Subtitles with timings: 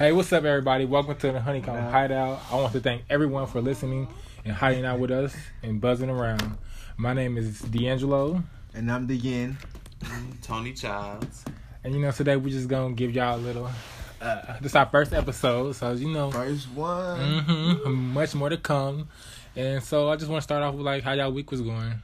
[0.00, 0.86] Hey, what's up, everybody?
[0.86, 1.92] Welcome to the Honeycomb What?
[1.92, 2.40] Hideout.
[2.50, 4.08] I want to thank everyone for listening
[4.46, 6.56] and hiding out with us and buzzing around.
[6.96, 8.42] My name is D'Angelo,
[8.72, 9.58] And I'm the Yin.
[10.40, 11.44] Tony Childs.
[11.84, 13.68] and you know today we're just gonna give y'all a little.
[14.22, 17.40] Uh, this is our first episode, so you know, First one.
[17.40, 19.06] hmm much more to come.
[19.54, 22.00] And so I just want to start off with like how y'all week was going.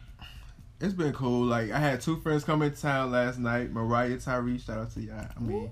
[0.82, 1.46] It's been cool.
[1.46, 3.70] Like I had two friends come into town last night.
[3.72, 5.26] Mariah, Tyree, shout out to y'all.
[5.34, 5.70] I mean,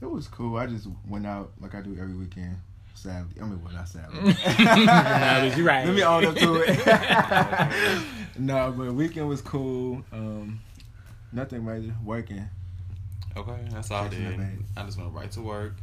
[0.00, 0.56] it was cool.
[0.56, 2.56] I just went out like I do every weekend.
[2.94, 4.18] Sadly, I mean, well, not sadly.
[4.86, 5.86] Nah, but you right.
[5.86, 8.02] Let me own up to it.
[8.38, 10.02] no, but weekend was cool.
[10.12, 10.60] Um,
[11.32, 11.94] nothing major.
[12.04, 12.48] Working.
[13.36, 14.40] Okay, that's all I did.
[14.76, 15.74] I just went right to work.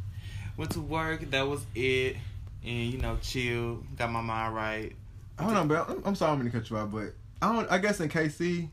[0.56, 2.16] Went to work, that was it.
[2.64, 4.92] And, you know, chill, got my mind right.
[5.38, 7.12] Hold on, but I'm, I'm sorry I'm gonna cut you off, but
[7.42, 7.70] I don't.
[7.70, 8.68] I guess in KC,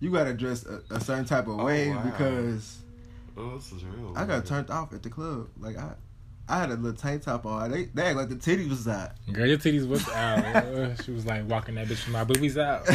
[0.00, 2.02] you gotta dress a, a certain type of Oh, way wow.
[2.04, 2.78] because.
[3.36, 4.12] Oh, this is real.
[4.16, 5.48] I got turned off at the club.
[5.58, 5.94] Like I,
[6.48, 7.70] I had a little tank top on.
[7.70, 9.10] They, they act like the titties was out.
[9.32, 10.44] Girl, your titties was out.
[10.66, 12.88] Uh, she was like walking that bitch with my boobies out.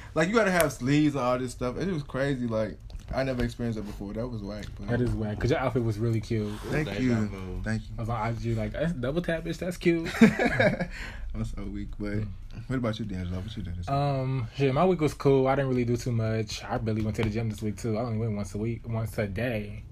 [0.14, 1.78] like you gotta have sleeves and all this stuff.
[1.78, 2.46] It was crazy.
[2.46, 2.78] Like
[3.12, 4.12] I never experienced that before.
[4.14, 4.64] That was whack.
[4.78, 5.38] But That is whack.
[5.38, 6.50] Cause your outfit was really cute.
[6.70, 7.60] Thank Deja you.
[7.64, 7.88] Thank you.
[7.98, 9.58] I was on IG like that's double tap, bitch.
[9.58, 10.08] That's cute.
[10.20, 10.28] you.
[11.34, 11.88] I'm so weak.
[11.98, 12.20] But
[12.68, 13.40] what about you, D'Angelo?
[13.40, 13.76] What you doing?
[13.76, 13.94] This week?
[13.94, 15.46] Um, shit, my week was cool.
[15.48, 16.62] I didn't really do too much.
[16.64, 17.98] I barely went to the gym this week too.
[17.98, 19.82] I only went once a week, once a day.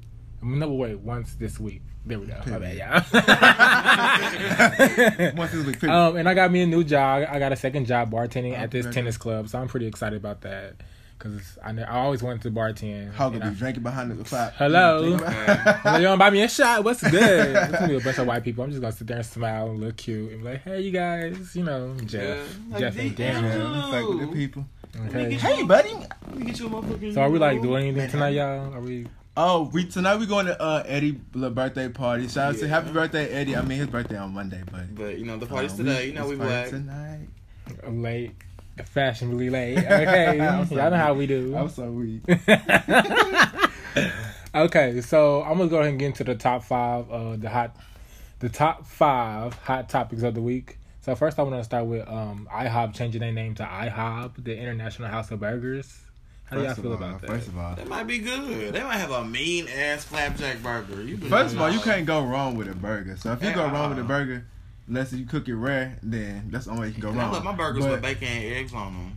[0.40, 1.82] I mean, no, wait, once this week.
[2.04, 2.34] There we go.
[2.46, 3.00] My bad, y'all.
[5.36, 5.94] Once this week, period.
[5.96, 7.28] um, and I got me a new job.
[7.30, 8.94] I got a second job bartending at this Okay.
[8.94, 10.74] tennis club, so I'm pretty excited about that.
[11.22, 13.12] Cause I, ne- I always wanted to bartend.
[13.14, 14.54] How and could I- be drinking behind the flap?
[14.56, 15.12] Hello?
[15.12, 16.82] I'm behind- like, you want to buy me a shot?
[16.82, 17.54] What's good?
[17.56, 18.64] It's gonna be a bunch of white people.
[18.64, 20.90] I'm just gonna sit there and smile and look cute and be like, hey, you
[20.90, 22.78] guys, you know, Jeff, Yeah.
[22.80, 23.92] Jeff and Like, Dan.
[23.92, 24.66] Fuck with the people.
[25.06, 25.34] Okay.
[25.34, 25.94] Hey, buddy.
[25.94, 27.14] Let me get you a motherfucking.
[27.14, 28.74] So are we like doing anything tonight, y'all?
[28.74, 29.06] Are we?
[29.36, 32.26] Oh, we tonight we going to uh Eddie's birthday party.
[32.28, 33.56] Shout out to happy birthday, Eddie.
[33.56, 36.08] I mean his birthday on Monday, but But, you know, the party's uh, today.
[36.08, 36.68] You know, we it's party black.
[36.70, 37.28] tonight.
[37.86, 38.32] I'm late.
[38.84, 39.78] Fashionably late.
[39.78, 41.56] Okay, I'm y'all know how we do.
[41.56, 42.22] I'm so weak.
[44.54, 47.10] okay, so I'm gonna go ahead and get into the top five.
[47.10, 47.76] of the hot,
[48.40, 50.78] the top five hot topics of the week.
[51.02, 54.56] So first, I want to start with um IHOP changing their name to IHOP, the
[54.56, 56.02] International House of Burgers.
[56.52, 57.30] How do y'all feel all, about that?
[57.30, 58.74] First of all, That might be good.
[58.74, 61.02] They might have a mean ass flapjack burger.
[61.02, 63.16] You First of all, you can't go wrong with a burger.
[63.16, 64.44] So if you go wrong with a burger,
[64.88, 67.24] unless you cook it rare, then that's the only way you can go And I
[67.24, 67.32] wrong.
[67.32, 69.12] love my burgers But- with bacon and eggs on them.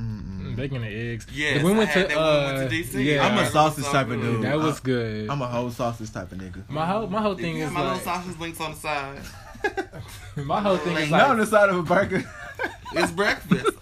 [0.00, 0.56] Mm-mm.
[0.56, 1.26] Bacon and eggs.
[1.32, 3.04] Yeah, we went to that we uh, went to DC.
[3.04, 4.42] yeah, I'm a sausage so type of dude.
[4.42, 5.30] that was I- good.
[5.30, 6.68] I'm a whole sausage type of nigga.
[6.68, 9.18] my whole my whole thing You is my like, little sausage links on the side.
[10.44, 12.24] my whole thing is Like, Not on the side of a burger.
[12.96, 13.76] It's breakfast.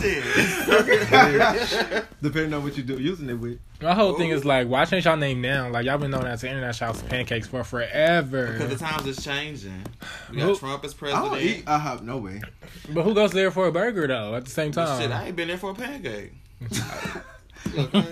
[0.00, 0.22] Shit.
[2.22, 3.58] Depending on what you do using it with.
[3.82, 5.68] my whole thing is like why change y'all name now?
[5.68, 8.52] Like y'all been known as the Internet House of Pancakes for forever.
[8.52, 9.82] Because the times is changing.
[10.30, 11.30] We Who- Trump as I president.
[11.32, 12.40] don't eat IHOP no way.
[12.90, 14.34] But who goes there for a burger though?
[14.36, 16.32] At the same But time, Shit, I ain't been there for a pancake.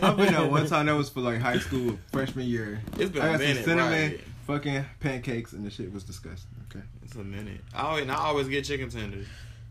[0.03, 0.87] I've been there one time.
[0.87, 2.81] That was for like high school freshman year.
[2.99, 4.21] It's been I a got some minute, cinnamon right?
[4.47, 6.51] fucking pancakes and the shit was disgusting.
[6.71, 6.85] Okay.
[7.05, 7.61] It's a minute.
[7.73, 9.27] I always, and I always get chicken tenders.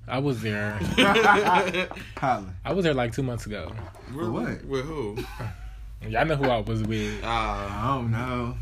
[0.07, 0.77] I was there.
[0.97, 3.71] I was there like two months ago.
[4.13, 4.65] With- what?
[4.65, 5.17] With who?
[6.07, 7.23] Y'all know who I was with.
[7.23, 8.57] Uh, I don't know.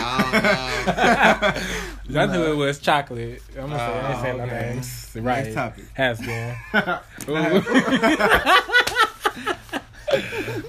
[0.00, 1.62] I
[2.08, 3.40] Y'all knew it was chocolate.
[3.56, 4.72] I'm gonna say, I ain't saying no okay.
[4.74, 5.10] names.
[5.14, 5.44] Right.
[5.44, 5.84] Next topic.
[5.94, 6.56] Has been.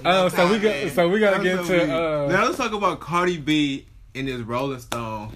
[0.04, 0.88] Oh, so we go.
[0.88, 1.86] So we gotta get to.
[1.86, 5.34] now Uh, let's talk about Cardi B in this Rolling Stone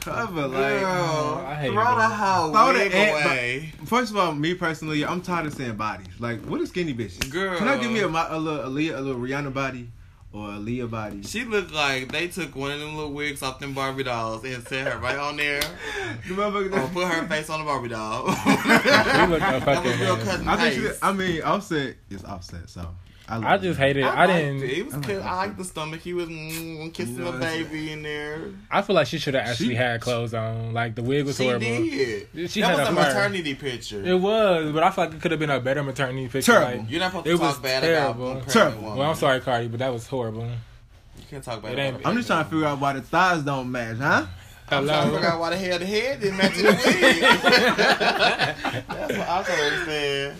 [0.00, 0.46] cover.
[0.48, 3.72] Like, Girl, I hate oh, throw the hoe Throw the wig ant- away.
[3.84, 6.08] first of all, me personally, I'm tired of seeing bodies.
[6.18, 7.30] Like, what is skinny bitches?
[7.30, 7.56] Girl.
[7.58, 9.90] can I give me a, mo- a little, a, Leah, a little Rihanna body
[10.32, 11.22] or a Leah body?
[11.22, 14.66] She looked like they took one of them little wigs off them Barbie dolls and
[14.66, 15.60] set her right on there.
[15.60, 18.26] The motherfucker Or put her face on a Barbie doll.
[18.32, 20.90] She looked a that was real cousin I think she.
[21.02, 22.86] I mean, Offset is Offset, so
[23.30, 23.82] I, love I just it.
[23.82, 24.04] hated.
[24.04, 24.62] I, liked didn't.
[24.62, 24.70] It.
[24.70, 25.18] He was I cute.
[25.18, 26.00] like I like the stomach.
[26.00, 28.40] He was mm, kissing You know, the baby in there.
[28.70, 30.72] I feel like she should have actually She- had clothes on.
[30.72, 31.60] Like the wig was horrible.
[31.60, 31.90] She horrible.
[32.34, 32.50] did.
[32.50, 33.02] She that had was a a fur.
[33.02, 34.02] maternity picture.
[34.04, 36.52] It was, but I feel like it could have been a better maternity picture.
[36.52, 36.78] Terrible.
[36.82, 38.30] Like, You're not supposed It to was talk bad terrible.
[38.32, 38.82] about a Terrible.
[38.82, 38.98] woman.
[38.98, 40.44] well, I'm sorry, Cardi, but that was horrible.
[40.46, 42.94] You can't talk bad It about ain't- a I'm just trying to figure out why
[42.94, 44.24] the thighs don't match, huh?
[44.70, 47.20] I'm trying to figure out why the hell the head didn't match the wig.
[48.88, 50.34] That's what I'm trying to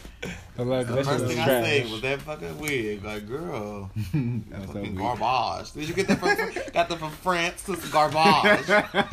[0.58, 0.68] understand.
[0.68, 1.92] Look, The that first thing was I said trash.
[1.92, 3.04] was that fucking wig.
[3.04, 5.72] Like, girl, That was so fucking garbage.
[5.72, 6.28] Did you get that from?
[6.72, 7.68] got that from France?
[7.68, 8.68] It's garbage.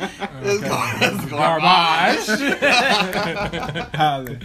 [0.42, 2.26] It's, it's garbage.
[3.94, 4.38] Holla.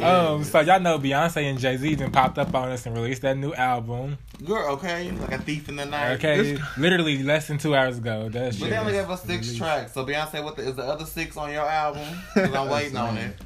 [0.00, 3.22] Um, so y'all know Beyonce and Jay Z then popped up on us and released
[3.22, 4.16] that new album.
[4.44, 6.12] Girl, okay, like a thief in the night.
[6.14, 8.28] Okay, literally less than two hours ago.
[8.30, 8.62] That shit.
[8.62, 9.58] But they only gave us six released.
[9.58, 9.92] tracks.
[9.92, 12.06] So Beyonce, what the, is the other six on your album?
[12.34, 13.36] Because I'm waiting on it.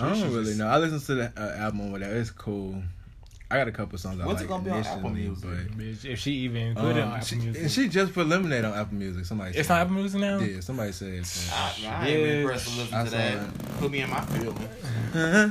[0.00, 0.66] I don't really know.
[0.68, 2.12] I listened to the uh, album with that.
[2.12, 2.82] It's cool.
[3.52, 5.50] I got a couple songs I When's it gonna be on Apple Music?
[5.76, 8.14] Bitch, if she even but put it um, on Apple she, Music, and she just
[8.14, 9.24] put Lemonade on Apple Music.
[9.24, 9.74] Somebody it's said.
[9.74, 10.38] on Apple Music now.
[10.38, 11.26] Yeah, somebody said.
[11.26, 11.52] So.
[11.52, 12.40] I, I ain't been Bitch.
[12.42, 13.58] impressed to listen I to saw that.
[13.58, 13.78] that.
[13.80, 14.58] Put me in my feelings.
[15.16, 15.50] oh,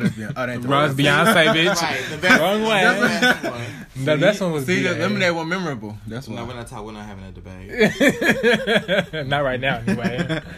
[0.00, 0.32] that's Beyonce.
[0.36, 1.82] Oh, that's Bro, Beyonce, bitch.
[1.82, 2.84] Right, the best, Wrong way.
[2.84, 4.04] The best one.
[4.06, 5.98] The best one was See, the Lemonade one memorable.
[6.06, 6.42] That's No, why.
[6.48, 6.86] we're not talking.
[6.86, 9.26] We're not having a debate.
[9.26, 10.40] Not right now, anyway.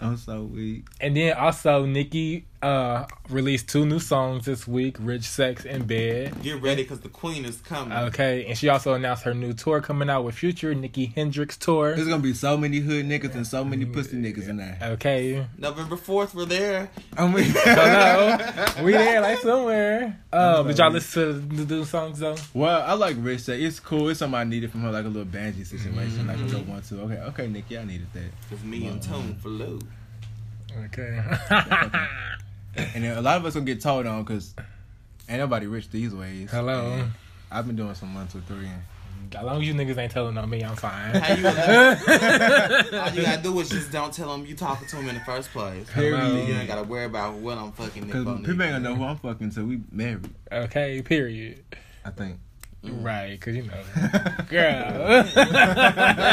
[0.00, 0.86] I'm so weak.
[1.00, 6.42] and then also, Nicki uh, released two new songs this week: "Rich Sex" and "Bed."
[6.42, 7.96] Get ready, because the queen is coming.
[7.96, 11.94] Okay, and she also announced her new tour coming out with Future, Nicki Hendrix tour.
[11.94, 14.78] There's gonna be so many hood niggas and so many pussy niggas in there.
[14.82, 16.90] Okay, November fourth, we're there.
[17.16, 20.18] I mean, hello, we there like somewhere.
[20.32, 22.36] Um, did y'all listen to the new songs though?
[22.54, 23.62] well, I like Rich Sex.
[23.62, 24.08] It's cool.
[24.08, 26.82] It's something I needed from her, like a little Banji situation, like a little one
[26.82, 27.00] too.
[27.02, 28.30] Okay, okay, Nicki, I needed that.
[28.50, 29.78] It's me and Tone for Lou.
[30.86, 31.22] Okay.
[32.94, 34.54] And a lot of us gonna get told on because
[35.28, 36.50] ain't nobody rich these ways.
[36.50, 36.92] Hello.
[36.92, 37.12] And
[37.50, 38.66] I've been doing some one, two, three.
[38.66, 38.82] And
[39.34, 41.14] As long as you niggas ain't telling on me, I'm fine.
[41.14, 41.98] How you gonna-
[43.02, 45.20] All you gotta do is just don't tell them you talking to him in the
[45.22, 45.88] first place.
[45.90, 46.34] Hello.
[46.44, 48.94] You ain't gotta worry about what I'm fucking Nick because Bo people ain't gonna know
[48.94, 50.28] who I'm fucking till we married.
[50.52, 51.62] okay, period.
[52.04, 52.38] I think.
[52.84, 53.02] Mm.
[53.04, 53.72] Right, cause you know,
[54.38, 55.24] They girl.
[55.24, 55.34] ain't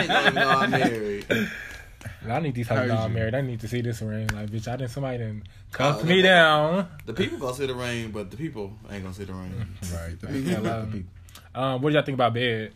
[0.08, 1.26] gonna even know I'm married.
[2.30, 3.36] I need these hoes Heard know I'm married.
[3.36, 4.28] I need to see this ring.
[4.28, 4.92] Like, bitch, I didn't.
[4.92, 6.22] Somebody didn't cuff Oh, me yeah.
[6.24, 6.88] down.
[7.06, 9.54] The people gonna see the rain, but the people ain't gonna see the rain.
[9.94, 10.20] Right.
[10.20, 10.86] The people, Hello.
[10.86, 11.12] the people.
[11.56, 12.72] Um, what do y'all think about bed?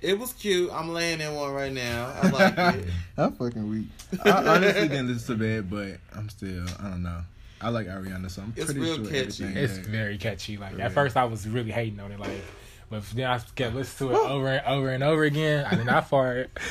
[0.00, 0.70] It was cute.
[0.72, 2.12] I'm laying in one right now.
[2.22, 2.84] I like it.
[3.16, 3.86] I'm fucking weak.
[4.24, 6.66] I honestly didn't listen to bed, but I'm still.
[6.80, 7.20] I don't know.
[7.60, 9.44] I like Ariana, so I'm It's pretty real sure catchy.
[9.44, 10.58] It's very catchy.
[10.58, 10.86] Like Yeah.
[10.86, 12.20] at first, I was really hating on it.
[12.20, 12.42] Like,
[13.00, 15.64] but then I kept listening to it over and over and over again.
[15.64, 16.50] I did not fart.
[16.54, 16.64] this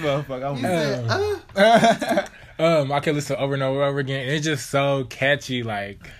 [0.00, 0.50] motherfucker.
[0.50, 1.06] I'm said,
[1.56, 2.26] uh,
[2.60, 4.20] Um, I can listen over and over and over again.
[4.20, 5.62] And it's just so catchy.
[5.62, 6.10] Like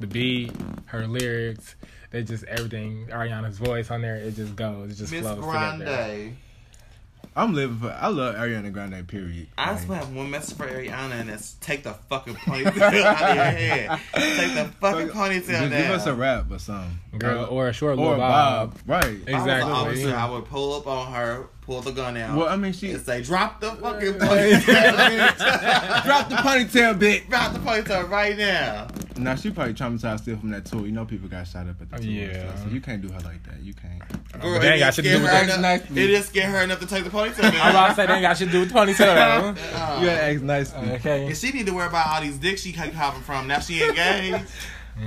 [0.00, 0.52] the beat,
[0.86, 1.76] her lyrics,
[2.10, 3.06] they just everything.
[3.08, 4.90] Ariana's voice on there, it just goes.
[4.90, 5.38] It just Miss flows
[5.78, 6.32] together.
[7.34, 7.48] Grande.
[7.48, 7.90] I'm living for.
[7.90, 9.06] I love Ariana Grande.
[9.06, 9.46] Period.
[9.58, 13.30] I Like, just have one message for Ariana, and that's take the fucking ponytail out
[13.30, 14.00] of your head.
[14.14, 15.70] Take the fucking ponytail Just down.
[15.70, 16.98] give us a rap or something.
[17.18, 18.72] Girl, uh, or a short or little a bob.
[18.74, 18.80] bob.
[18.86, 19.04] Right.
[19.04, 19.72] If I was an Exactly.
[19.72, 22.90] officer, I would pull up on her, pull the gun out, Well, I mean, she
[22.90, 26.04] and say, "Drop the fucking ponytail.
[26.04, 27.30] drop the ponytail bit.
[27.30, 30.84] Drop the ponytail right now." Now she probably traumatized still from that tour.
[30.86, 32.06] You know, people got shot up at the tour.
[32.06, 32.24] Yeah.
[32.50, 33.60] and so you can't do her like that.
[33.62, 33.98] You can't.
[34.40, 35.44] Girl, But they ain't it got didn't shit to scare do with her that.
[35.44, 36.02] enough- Nicely.
[36.02, 37.70] It didn't scare her enough to take the ponytail I'm down.
[37.70, 39.56] about to say they ain't got shit to do with ponytail.
[39.74, 40.90] Uh, You gotta ask nicely.
[40.92, 43.46] okay, And she need to worry about all these dicks she keep hopping from.
[43.46, 44.44] Now she engaged.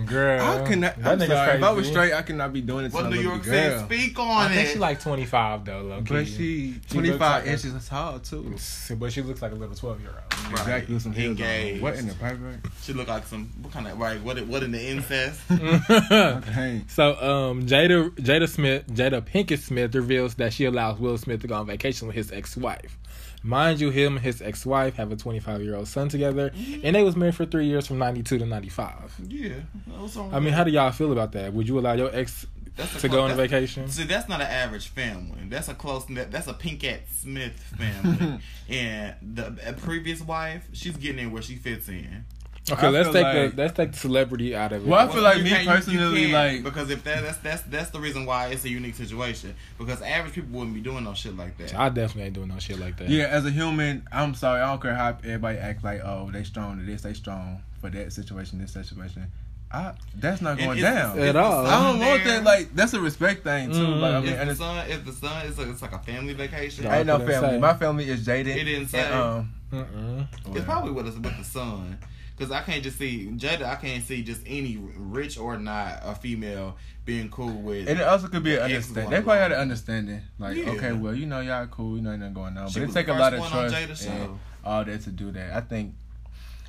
[0.05, 0.41] Girl.
[0.41, 0.97] I cannot.
[0.97, 1.57] That I'm sorry.
[1.57, 3.43] If I was straight, I could not be doing it to What a New York
[3.43, 3.53] girl.
[3.53, 4.55] said, speak on I it.
[4.55, 6.73] think she like 25 though, low But key.
[6.79, 8.55] she 25 like a- inches tall too.
[8.97, 10.43] But she looks like a little 12 year old.
[10.51, 10.51] Right.
[10.59, 10.93] Exactly.
[10.95, 11.45] With some heels on.
[11.45, 11.81] Engaged.
[11.81, 12.59] What in the pipe right?
[12.81, 14.21] She look like some what kind of right?
[14.21, 15.39] What what in the incest?
[15.49, 16.81] Okay.
[16.87, 21.47] So, um, Jada Jada Smith, Jada Pinkett Smith reveals that she allows Will Smith to
[21.47, 22.97] go on vacation with his ex-wife.
[23.43, 27.35] Mind you, him and his ex-wife have a 25-year-old son together, and they was married
[27.35, 29.15] for three years from 92 to 95.
[29.27, 29.49] yeah.
[29.87, 31.53] that was I mean, how do y'all feel about that?
[31.53, 32.45] Would you allow your ex
[32.77, 33.89] That's to clo- go on vacation?
[33.89, 35.41] See, that's not an average family.
[35.49, 36.05] That's a close.
[36.09, 38.39] That's a Pinkett Smith family.
[38.69, 42.25] and the previous wife, she's getting in where she fits in.
[42.71, 44.87] Okay, I let's take like- the let's take the celebrity out of it.
[44.87, 47.61] Well, I feel like me can't- you- you personally, like- because if that that's that's
[47.63, 49.53] that's the reason why it's a unique situation.
[49.77, 51.75] Because average people wouldn't be doing no shit like that.
[51.77, 53.09] I definitely ain't doing no shit like that.
[53.09, 54.61] Yeah, as a human, I'm sorry.
[54.61, 57.89] I don't care how everybody act like, oh, they strong to this, they strong for
[57.89, 59.27] that situation, this situation.
[59.69, 61.17] I that's not going it's- down.
[61.17, 61.65] it's At all.
[61.65, 62.35] I don't want there.
[62.35, 62.43] that.
[62.45, 63.77] Like that's a respect thing too.
[63.79, 63.99] Mm.
[63.99, 65.93] Like I mean, if and the it's, son, if the son, it's like, it's like
[65.93, 66.85] a family vacation.
[66.85, 66.99] Right.
[66.99, 67.49] ain't no What did it family.
[67.49, 67.59] say?
[67.59, 68.55] My family is jaded.
[68.55, 68.99] It didn't say.
[69.01, 70.55] And, um, Mm-mm.
[70.55, 71.97] It's probably with us with the son.
[72.37, 73.63] Cause I can't just see Jada.
[73.63, 77.87] I can't see just any rich or not a female being cool with.
[77.87, 79.11] And it also could be an understanding.
[79.11, 80.21] They probably had an understanding.
[80.39, 80.71] Like, Yeah.
[80.71, 81.95] okay, well, you know, y'all cool.
[81.95, 82.69] You know, nothing going on.
[82.69, 85.11] She but it take a lot of first one on trust and all that to
[85.11, 85.53] do that.
[85.53, 85.93] I think.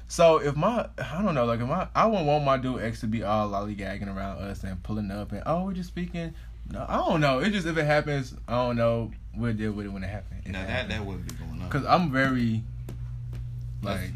[0.07, 3.01] So if my, I don't know, like if my, I wouldn't want my dude ex
[3.01, 6.35] to be all lollygagging around us and pulling up and oh, we're just speaking.
[6.71, 7.41] No, I don't know.
[7.41, 9.13] It just if it happens, I don't know.
[9.37, 10.47] We'll deal with it when it happens.
[10.47, 11.69] now that that wouldn't be going on.
[11.69, 12.63] Because I'm very,
[13.83, 14.11] like,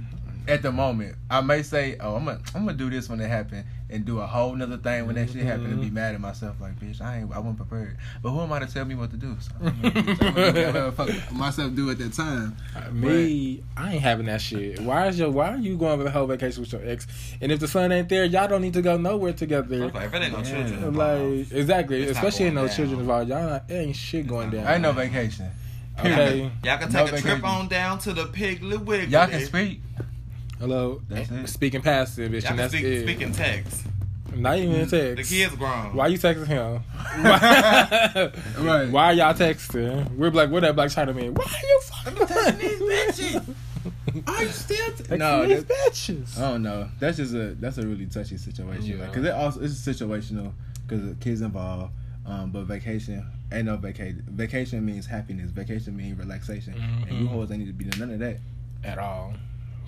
[0.49, 1.15] at the moment.
[1.31, 4.19] I may say, "Oh, I'm gonna I'm gonna do this when it happen," and do
[4.21, 5.83] a whole nother thing when that shit happen, and Mm-hmm.
[5.83, 8.59] be mad at myself like, "Bitch, I ain't I wasn't prepared." But who am I
[8.61, 9.37] to tell me what to do?
[9.41, 12.57] So I'm gonna, I'm gonna do whatever fuck myself do at that time.
[12.93, 14.81] Me, I ain't having that shit.
[14.81, 17.07] Why is your Why are you going on the whole vacation with your ex?
[17.41, 19.85] And if the son ain't there, y'all don't need to go nowhere together.
[19.85, 20.51] Okay, if it ain't no Yeah.
[20.53, 22.77] children involved, Like exactly, It's especially in going no down.
[22.77, 23.29] children involved.
[23.29, 24.67] Y'all not, it ain't shit going down.
[24.67, 25.47] Ain't no vacation.
[26.01, 29.07] Okay, y'all can No take a trip on down to the Piggly Wiggly.
[29.07, 29.81] Y'all can speak.
[30.59, 31.01] Hello.
[31.09, 31.49] That's it.
[31.49, 33.03] Speaking passive, bitch, Y'all and that's speak, it.
[33.05, 33.85] speak in text.
[34.35, 35.17] Not even in text.
[35.31, 35.95] The kids grown.
[35.97, 36.83] Why you texting him?
[38.65, 38.89] Right.
[38.91, 40.11] Why are y'all texting?
[40.17, 41.35] We're like, what that black China man?
[41.35, 42.59] Why are you fucking texting
[43.17, 43.55] these bitches?
[44.27, 44.93] Are you still?
[44.93, 46.39] T- no, no, these that, bitches.
[46.39, 46.89] I don't know.
[47.01, 48.99] That's just a that's a really touchy situation.
[48.99, 49.07] Yeah.
[49.07, 50.53] Because it also it's situational
[50.87, 51.93] because the kids involved.
[52.27, 54.23] Um, but vacation ain't no vacation.
[54.29, 55.51] Vacation means happiness.
[55.51, 56.75] Vacation means relaxation.
[57.09, 57.29] And you Mhm.
[57.31, 58.39] hoes ain't need to be doing none of that.
[58.85, 59.33] At all.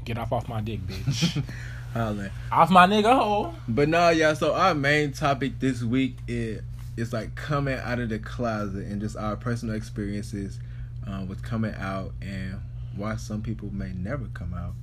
[0.04, 1.42] Get off off my dick, bitch.
[1.92, 2.30] Holla.
[2.52, 3.54] off my nigga hole.
[3.68, 4.34] But no, yeah.
[4.34, 6.62] So our main topic this week is
[6.96, 10.58] it's like coming out of the closet and just our personal experiences
[11.06, 12.60] um, with coming out and
[12.96, 14.74] why some people may never come out.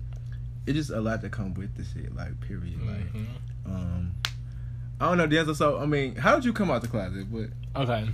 [0.65, 2.13] It's just a lot to come with the shit.
[2.15, 2.81] Like period.
[2.85, 3.25] Like Mhm.
[3.65, 4.11] um,
[4.99, 5.53] I don't know the answer.
[5.53, 7.27] So I mean, how did you come out the closet?
[7.31, 7.49] But
[7.81, 8.09] Okay.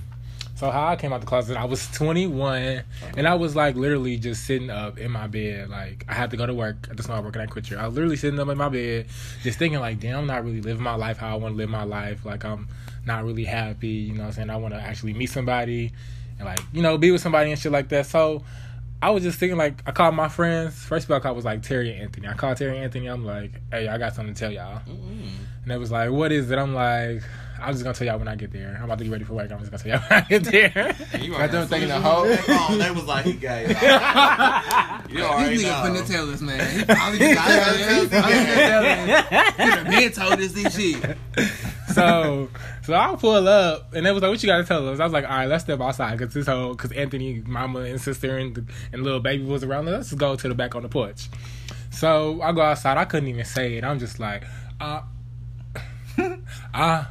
[0.56, 2.84] So how I came out the closet, I was 21, uh-huh.
[3.18, 5.70] and I was like literally just sitting up in my bed.
[5.70, 7.80] Like I had to go to work at small work and I quit here.
[7.80, 9.08] I was literally sitting up in my bed,
[9.42, 11.70] just thinking like, damn, I'm not really living my life how I want to live
[11.70, 12.24] my life.
[12.24, 12.68] Like I'm
[13.06, 13.88] not really happy.
[13.88, 14.50] You know what I'm saying?
[14.52, 15.92] I want to actually meet somebody
[16.38, 18.06] and like you know be with somebody and shit like that.
[18.06, 18.44] So
[19.02, 20.76] I was just thinking like I called my friends.
[20.76, 22.28] First people I called was like Terry and Anthony.
[22.28, 23.08] I called Terry and Anthony.
[23.08, 24.82] I'm like, hey, I got something to tell y'all.
[24.88, 26.58] And they was like, what is it?
[26.58, 27.22] I'm like,
[27.64, 28.76] I'm just gonna tell y'all when I get there.
[28.78, 29.52] I'm about to get ready for work.
[29.52, 30.96] I'm just gonna tell y'all when I get there.
[31.22, 33.68] You Got them already- thinking as the whole- you They was like, he gay.
[35.10, 36.04] you already know.
[36.06, 36.80] tell us, man.
[36.80, 37.20] He probably
[40.00, 41.18] been told us this shit.
[41.94, 42.50] so,
[42.84, 45.04] so I pull up, and they was like, "What you got to tell us?" I
[45.04, 48.38] was like, "All right, let's step outside because this whole because Anthony, mama, and sister,
[48.38, 49.86] and and little baby was around.
[49.86, 51.30] Let's just go to the back on the porch."
[51.92, 52.98] So I go outside.
[52.98, 53.84] I couldn't even say it.
[53.84, 54.44] I'm just like,
[54.82, 55.02] uh,
[56.74, 57.10] ah.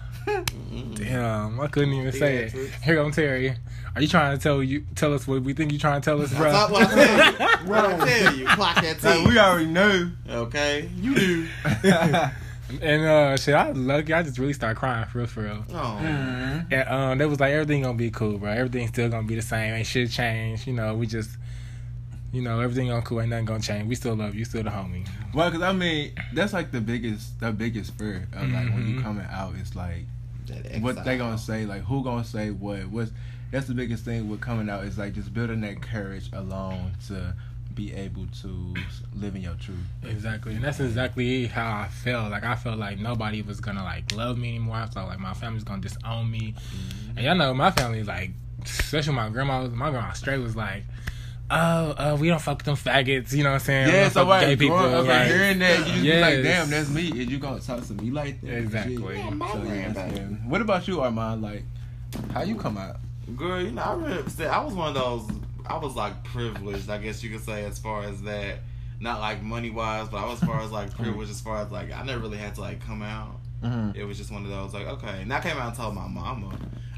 [0.94, 2.52] Damn, I couldn't even say it.
[2.52, 2.82] Theatrics.
[2.82, 3.56] Here come Terry.
[3.94, 6.22] Are you trying to tell you tell us what we think you trying to tell
[6.22, 6.50] us, bro?
[6.50, 7.48] That's what I tell you.
[7.68, 8.46] What I tell you.
[8.46, 9.06] Clock that T.
[9.06, 10.10] Like, we already know.
[10.28, 10.90] Okay?
[10.96, 11.48] You do.
[12.80, 14.14] And uh, shit, I was lucky.
[14.14, 15.64] I just really started crying for real, for real.
[15.74, 15.98] Oh.
[16.70, 18.50] And um, they was like, everything gonna be cool, bro.
[18.50, 19.74] Everything's still gonna be the same.
[19.74, 20.66] Ain't shit change.
[20.66, 21.30] You know, we just,
[22.32, 23.20] you know, everything gonna cool.
[23.20, 23.86] Ain't nothing gonna change.
[23.88, 24.44] We still love you.
[24.44, 25.06] Still the homie.
[25.34, 28.94] Well, because I mean, that's like the biggest, the biggest fear of like when you
[28.96, 29.02] Mhm.
[29.02, 29.54] coming out.
[29.60, 30.06] It's like
[30.46, 32.86] That what they gonna say, like who gonna say what.
[32.88, 33.12] What's
[33.50, 37.34] that's the biggest thing with coming out is like just building that courage alone to
[37.74, 38.74] be able to
[39.14, 39.78] live in your truth.
[40.02, 42.30] Exactly, and that's exactly how I felt.
[42.30, 44.76] Like I felt like nobody was gonna like love me anymore.
[44.76, 46.54] I felt like my family's gonna disown me.
[47.16, 48.30] And y'all know my family, like,
[48.64, 49.66] especially my grandma.
[49.68, 50.84] My grandma straight was like.
[51.54, 53.88] Oh, uh, we don't fuck with them faggots, you know what I'm saying?
[53.88, 54.78] Yeah, so fuck with right, gay people.
[54.78, 57.10] growing up like- and hearing that, you just be like, damn, that's me.
[57.10, 58.56] And you gonna talk to me like that?
[58.56, 59.18] Exactly.
[59.18, 60.48] Yeah, my So, yeah, granddad.
[60.48, 61.42] What about you, Armand?
[61.42, 61.64] Like,
[62.32, 62.96] how you come out?
[63.36, 65.28] Girl, you know, I really said I was one of those.
[65.66, 68.58] I was like privileged, I guess you could say, as far as that.
[69.00, 71.70] Not like money wise, but I was as far as like privileged, as far as
[71.72, 73.36] like I never really had to like come out.
[73.62, 73.98] Mm-hmm.
[73.98, 75.22] It was just one of those like okay.
[75.22, 76.48] And I came out and told my mama.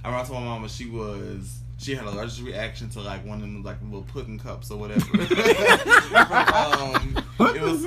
[0.05, 3.25] I remember I told my mama she was she had a allergic reaction to like
[3.27, 5.01] one of them like little pudding cups or whatever.
[5.25, 7.85] from, um, it was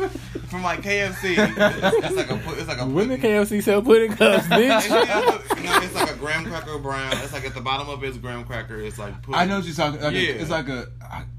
[0.50, 1.36] from like KFC.
[1.38, 4.88] It's, it's like a it's like a When the pudding- KFC sell pudding cups, It's,
[4.88, 5.58] bitch.
[5.58, 7.12] you know, it's like a graham cracker brown.
[7.18, 8.80] It's like at the bottom of it is graham cracker.
[8.80, 9.36] It's like pudding.
[9.40, 10.02] I know what you're talking.
[10.02, 10.20] Like Yeah.
[10.20, 10.88] a, it's like a,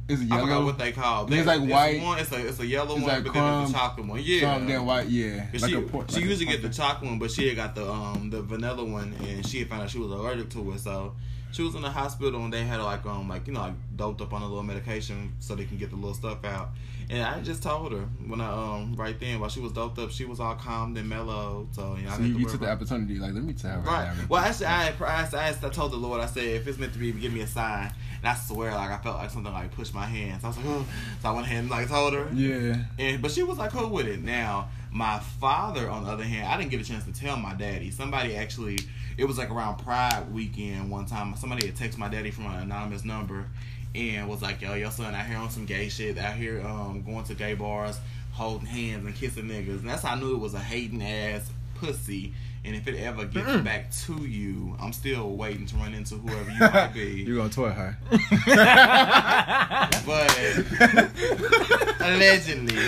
[0.09, 0.65] it's a I forgot yellow.
[0.65, 1.33] what they call.
[1.33, 2.01] It's like white.
[2.03, 4.07] One, it's a it's a yellow It's one, like but then there's crumb, a chocolate
[4.07, 4.21] one.
[4.25, 4.59] Yeah.
[4.59, 5.47] Then white, yeah.
[5.53, 7.75] Like she a she like a usually get the chocolate one, but she had got
[7.75, 10.81] the um the vanilla one, and she found out she was allergic to it.
[10.81, 11.15] So
[11.53, 14.21] she was in the hospital, and they had like um like you know like doped
[14.21, 16.71] up on a little medication so they can get the little stuff out.
[17.11, 20.11] And I just told her when I um right then while she was doped up,
[20.11, 21.67] she was all calmed and mellow.
[21.73, 23.79] So you know, So you, to you took the opportunity, like, let me tell her
[23.81, 24.09] Right.
[24.09, 24.29] right.
[24.29, 26.79] Well, actually, I, I, asked, I, asked, I told the Lord, I said, if it's
[26.79, 27.91] meant to be, give me a sign.
[28.19, 30.45] And I swear, like, I felt like something like pushed my hands.
[30.45, 30.85] I was like, oh.
[31.23, 32.29] So I went ahead and like told her.
[32.35, 32.77] yeah.
[32.99, 34.23] And but she was like cool with it.
[34.23, 37.55] Now, my father, on the other hand, I didn't get a chance to tell my
[37.55, 37.91] daddy.
[37.91, 38.81] Somebody actually,
[39.19, 41.35] it was like around Pride weekend one time.
[41.37, 43.47] Somebody had texted my daddy from an anonymous number
[43.95, 46.17] and was like, "Yo, your son out here on some gay shit.
[46.17, 47.99] Out here, um, going to gay bars,
[48.33, 51.51] holding hands and kissing niggas." And that's how I knew it was a hating ass
[51.75, 52.33] pussy.
[52.65, 56.51] And if it ever gets back to you, I'm still waiting to run into whoever
[56.51, 57.23] you might be.
[57.27, 57.97] you gonna toy her.
[60.07, 60.39] But
[62.01, 62.79] Allegedly.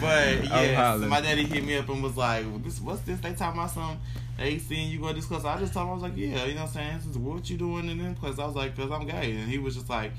[0.00, 3.20] But yeah, so my daddy hit me up and was like, "This, what's this?
[3.20, 4.00] They talking about something?
[4.38, 6.46] They seeing you go to this class?" I just told him I was like, "Yeah,
[6.46, 7.00] you know what I'm saying?
[7.06, 9.58] This what you doing in them class?" I was like, "Cause I'm gay," and he
[9.58, 10.12] was just like,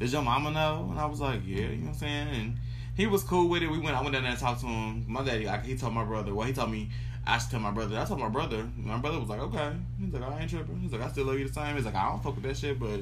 [0.00, 2.28] "Does your mama know?" And I was like, "Yeah," you know what I'm saying?
[2.28, 2.56] And
[2.96, 3.70] he was cool with it.
[3.70, 3.96] We went.
[3.96, 5.04] I went down there and talked to him.
[5.06, 6.32] My daddy, he told my brother.
[6.34, 6.88] Well, he told me.
[7.28, 7.98] I should tell my brother.
[7.98, 8.68] I told my brother.
[8.76, 9.72] My brother was like, okay.
[10.00, 10.78] He's like, I ain't tripping.
[10.78, 11.74] He's like, I still love you the same.
[11.74, 13.00] He's like, I don't fuck with that shit, but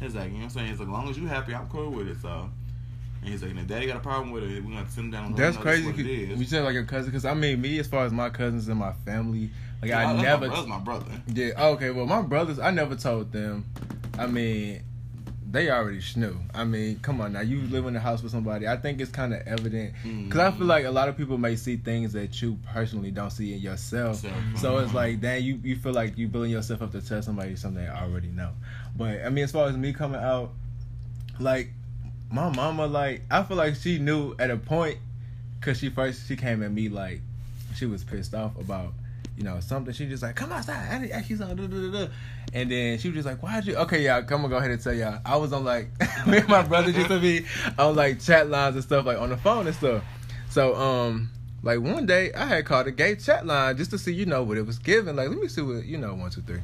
[0.00, 0.68] he's like, you know what I'm saying?
[0.68, 2.16] He's like, as long as you happy, I'm cool with it.
[2.22, 2.48] So,
[3.22, 5.10] and he's like, and if daddy got a problem with it, we're gonna sit him
[5.10, 5.34] down.
[5.34, 5.86] That's crazy.
[5.86, 6.38] What it is.
[6.38, 8.78] You said like your cousin, because I mean, me as far as my cousins and
[8.78, 9.50] my family,
[9.82, 10.40] like Yeah, I that's never.
[10.40, 11.10] My, brother's my brother.
[11.32, 11.66] Yeah.
[11.68, 11.90] Okay.
[11.90, 13.66] Well, my brothers, I never told them.
[14.18, 14.82] I mean,
[15.50, 16.36] they already knew.
[16.54, 17.40] I mean, come on now.
[17.40, 18.66] You live in the house with somebody.
[18.66, 20.68] I think it's kind of evident because I feel mm-hmm.
[20.68, 24.16] like a lot of people may see things that you personally don't see in yourself.
[24.16, 24.96] So, So it's uh-huh.
[24.96, 27.90] like, then you you feel like you building yourself up to tell somebody something they
[27.90, 28.50] already know.
[28.96, 30.52] But I mean, as far as me coming out,
[31.38, 31.70] like
[32.30, 34.98] my mama, like I feel like she knew at a point
[35.60, 37.20] because she first she came at me like
[37.74, 38.92] she was pissed off about
[39.36, 39.92] you know something.
[39.92, 41.56] She just like come outside, I ask you something.
[41.56, 42.12] duh, duh, duh, duh."
[42.52, 43.76] And then she was just like, why'd you?
[43.76, 45.20] Okay, y'all, come on, go ahead and tell y'all.
[45.24, 45.88] I was on like
[46.26, 47.44] me and my brother used to be
[47.78, 50.04] on like chat lines and stuff like on the phone and stuff.
[50.50, 51.30] So um.
[51.62, 54.44] Like one day, I had called a gay chat line just to see, you know,
[54.44, 55.16] what it was giving.
[55.16, 56.60] Like, let me see what, you know, one, two, three.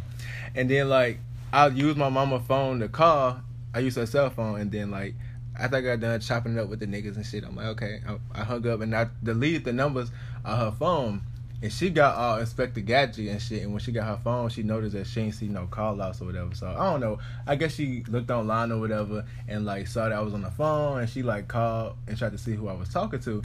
[0.55, 1.19] And then, like,
[1.53, 3.41] I used my mama phone to call.
[3.75, 5.15] I used her cell phone, and then, like,
[5.63, 8.01] after I got done chopping it up with the niggas and shit, I'm like, okay.
[8.07, 10.11] I, I hung up and I deleted the numbers
[10.45, 11.23] on her phone.
[11.63, 13.63] And she got all Inspector Gadget and shit.
[13.63, 16.21] And when she got her phone, she noticed that she ain't see no call outs
[16.21, 16.53] or whatever.
[16.57, 17.21] So I don't know.
[17.47, 20.51] I guess she looked online or whatever and like saw that I was on the
[20.51, 23.41] phone and she like called and tried to see who I was talking to.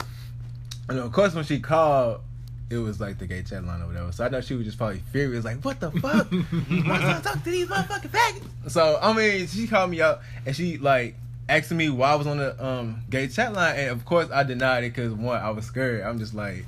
[0.88, 2.22] And of course, when she called,
[2.68, 4.10] it was like the gay chat line or whatever.
[4.10, 6.30] So I know she was just probably furious, like, what the fuck?
[6.32, 8.72] Why I talk to these motherfucking faggots?
[8.72, 11.14] So I mean, she called me up and she like
[11.48, 14.42] asking me why I was on the um gay chat line, and of course I
[14.42, 16.02] denied it because one, I was scared.
[16.02, 16.66] I'm just like,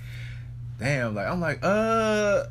[0.79, 2.45] damn, like I'm like, uh.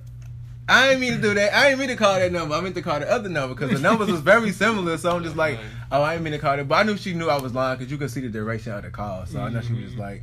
[0.71, 1.51] I didn't mean to do that.
[1.51, 2.53] I didn't mean to call that number.
[2.53, 4.99] I meant to call the other number because the numbers was very similar.
[4.99, 5.57] So I'm just like,
[5.91, 6.67] oh, I didn't mean to call it.
[6.67, 8.83] But I knew she knew I was lying because you could see the duration of
[8.83, 9.25] the call.
[9.25, 10.21] So I know she was just like,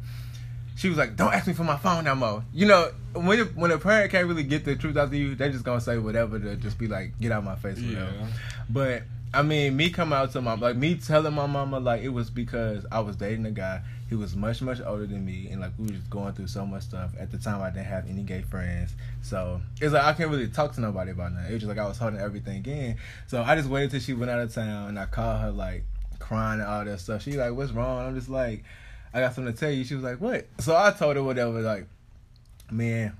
[0.76, 3.70] she was like, "Don't ask me for my phone no more." You know, when when
[3.70, 6.38] a parent can't really get the truth out of you, they just gonna say whatever
[6.38, 8.12] to just be like, "Get out my face," whatever.
[8.12, 8.26] Yeah.
[8.68, 12.10] But I mean, me coming out to my like me telling my mama like it
[12.10, 13.80] was because I was dating a guy.
[14.08, 16.66] He was much much older than me, and like we were just going through so
[16.66, 17.10] much stuff.
[17.18, 20.48] At the time, I didn't have any gay friends, so it's like I can't really
[20.48, 21.50] talk to nobody about that.
[21.50, 22.98] It was just like I was holding everything in.
[23.26, 25.84] So I just waited till she went out of town, and I called her like
[26.18, 27.22] crying and all that stuff.
[27.22, 28.62] She like, "What's wrong?" I'm just like.
[29.16, 29.82] I got something to tell you.
[29.82, 30.46] She was like, what?
[30.58, 31.86] So I told her whatever, like,
[32.70, 33.16] man,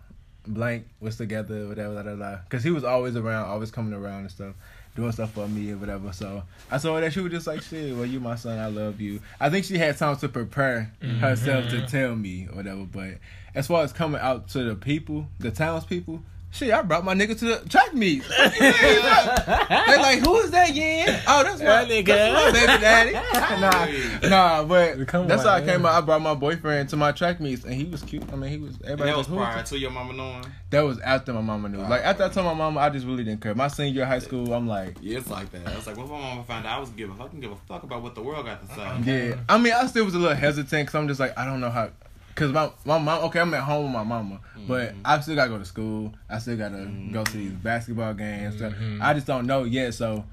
[0.47, 2.37] blank was together, whatever, da da da.
[2.45, 4.55] Because he was always around, always coming around and stuff,
[4.95, 6.13] doing stuff for me or whatever.
[6.13, 9.01] So I her that she was just like, shit, well, you my son, I love
[9.01, 9.21] you.
[9.41, 11.17] I think she had time to prepare mm-hmm.
[11.17, 12.85] herself to tell me or whatever.
[12.85, 13.13] But
[13.55, 17.39] as far as coming out to the people, the townspeople, Shit, I brought my nigga
[17.39, 18.23] to the track meet.
[18.39, 21.21] they like, who is that, yeah?
[21.29, 22.07] Oh, that's my, That nigga.
[22.07, 23.13] that's my baby daddy.
[24.23, 25.93] nah, nah, but Come that's on, how I came out.
[25.95, 28.25] I brought my boyfriend to my track meets, and he was cute.
[28.33, 28.75] I mean, he was.
[28.77, 30.47] And Everybody that was who prior to your mama knowing.
[30.71, 31.81] That was after my mama knew.
[31.81, 33.55] Oh, Like after I told my mama, I just really didn't care.
[33.55, 35.67] My senior year of high school, I'm like, Yeah, it's like that.
[35.69, 37.53] I was like, what if my mama found out I was giving, I can give
[37.53, 39.29] a fuck about what the world got to say.
[39.29, 39.35] yeah.
[39.49, 41.71] I mean, I still was a little hesitant because I'm just like, I don't know
[41.71, 41.91] how.
[42.37, 45.01] Cause my my mom, okay, I'm at home with my mama, but Mhm.
[45.05, 46.15] I still gotta go to school.
[46.29, 48.59] I still gotta go to these basketball games.
[48.59, 49.95] So I just don't know yet.
[49.95, 50.25] So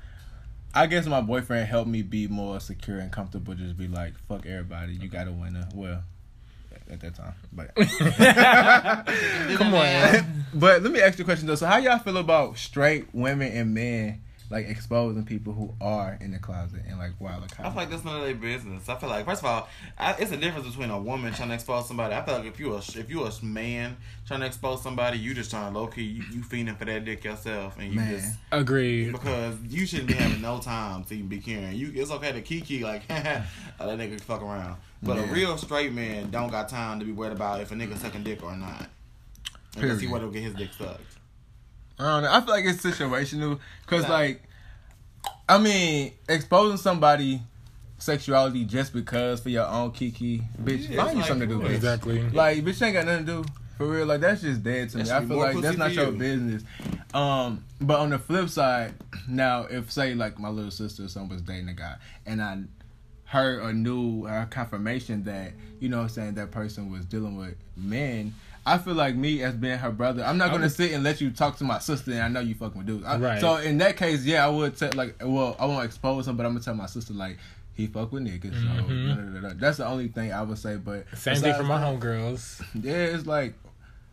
[0.75, 3.53] I guess my boyfriend helped me be more secure and comfortable.
[3.55, 4.93] Just be like, fuck everybody.
[4.95, 5.55] You gotta win.
[5.55, 5.69] a.
[5.73, 6.03] Well,
[6.91, 7.73] at that time, but
[9.57, 11.55] Come on, but let me ask you a question though.
[11.55, 14.21] So how y'all feel about straight women and men
[14.53, 17.75] like exposing people who are in the closet and like wild I feel account?
[17.75, 18.87] like that's none of their business.
[18.87, 21.55] I feel like first of all, I, it's a difference between a woman trying to
[21.55, 22.13] expose somebody.
[22.13, 25.33] I feel like if you a if you a man trying to expose somebody, you
[25.33, 28.11] just trying to low key you, you feeding for that dick yourself, and you Man.
[28.19, 29.11] just Agreed.
[29.11, 31.73] because you shouldn't be having no time to even be caring.
[31.75, 35.57] You it's okay to kiki like oh, that nigga can fuck around, but a real
[35.57, 38.55] straight man don't got time to be worried about if a nigga sucking dick or
[38.55, 38.87] not.
[39.75, 40.11] Unless he Period.
[40.11, 41.01] want to get his dick sucked.
[42.03, 42.31] I don't know.
[42.31, 44.13] I feel like it's situational because Nah.
[44.13, 44.43] like,
[45.47, 47.41] I mean, exposing somebody
[47.97, 51.55] sexuality just because for your own kiki, bitch, Yeah, find it's you like, something to
[51.55, 51.61] do.
[51.61, 51.75] Bitch.
[51.75, 52.29] Exactly.
[52.29, 53.45] Like, bitch ain't got nothing to do.
[53.77, 55.09] For real, like that's just dead to me.
[55.09, 56.63] I feel like that's not for your business.
[57.13, 58.93] Um, but on the flip side,
[59.27, 62.59] now if say like my little sister or something was dating a guy, and I
[63.25, 67.35] heard or knew or confirmation that you know what I'm saying that person was dealing
[67.35, 68.35] with men.
[68.65, 71.19] I feel like me as being her brother, I'm not gonna would- sit and let
[71.19, 73.05] you talk to my sister, and I know you fucking with dudes.
[73.05, 73.41] I- Right.
[73.41, 76.45] So in that case, yeah, I would tell like, well, I won't expose him, but
[76.45, 77.37] I'm gonna tell my sister like,
[77.73, 78.53] he fuck with niggas.
[78.53, 79.41] So mm-hmm.
[79.41, 79.53] da.
[79.55, 80.77] that's the only thing I would say.
[80.77, 82.63] But Same thing for my homegirls.
[82.79, 83.55] Yeah, it's like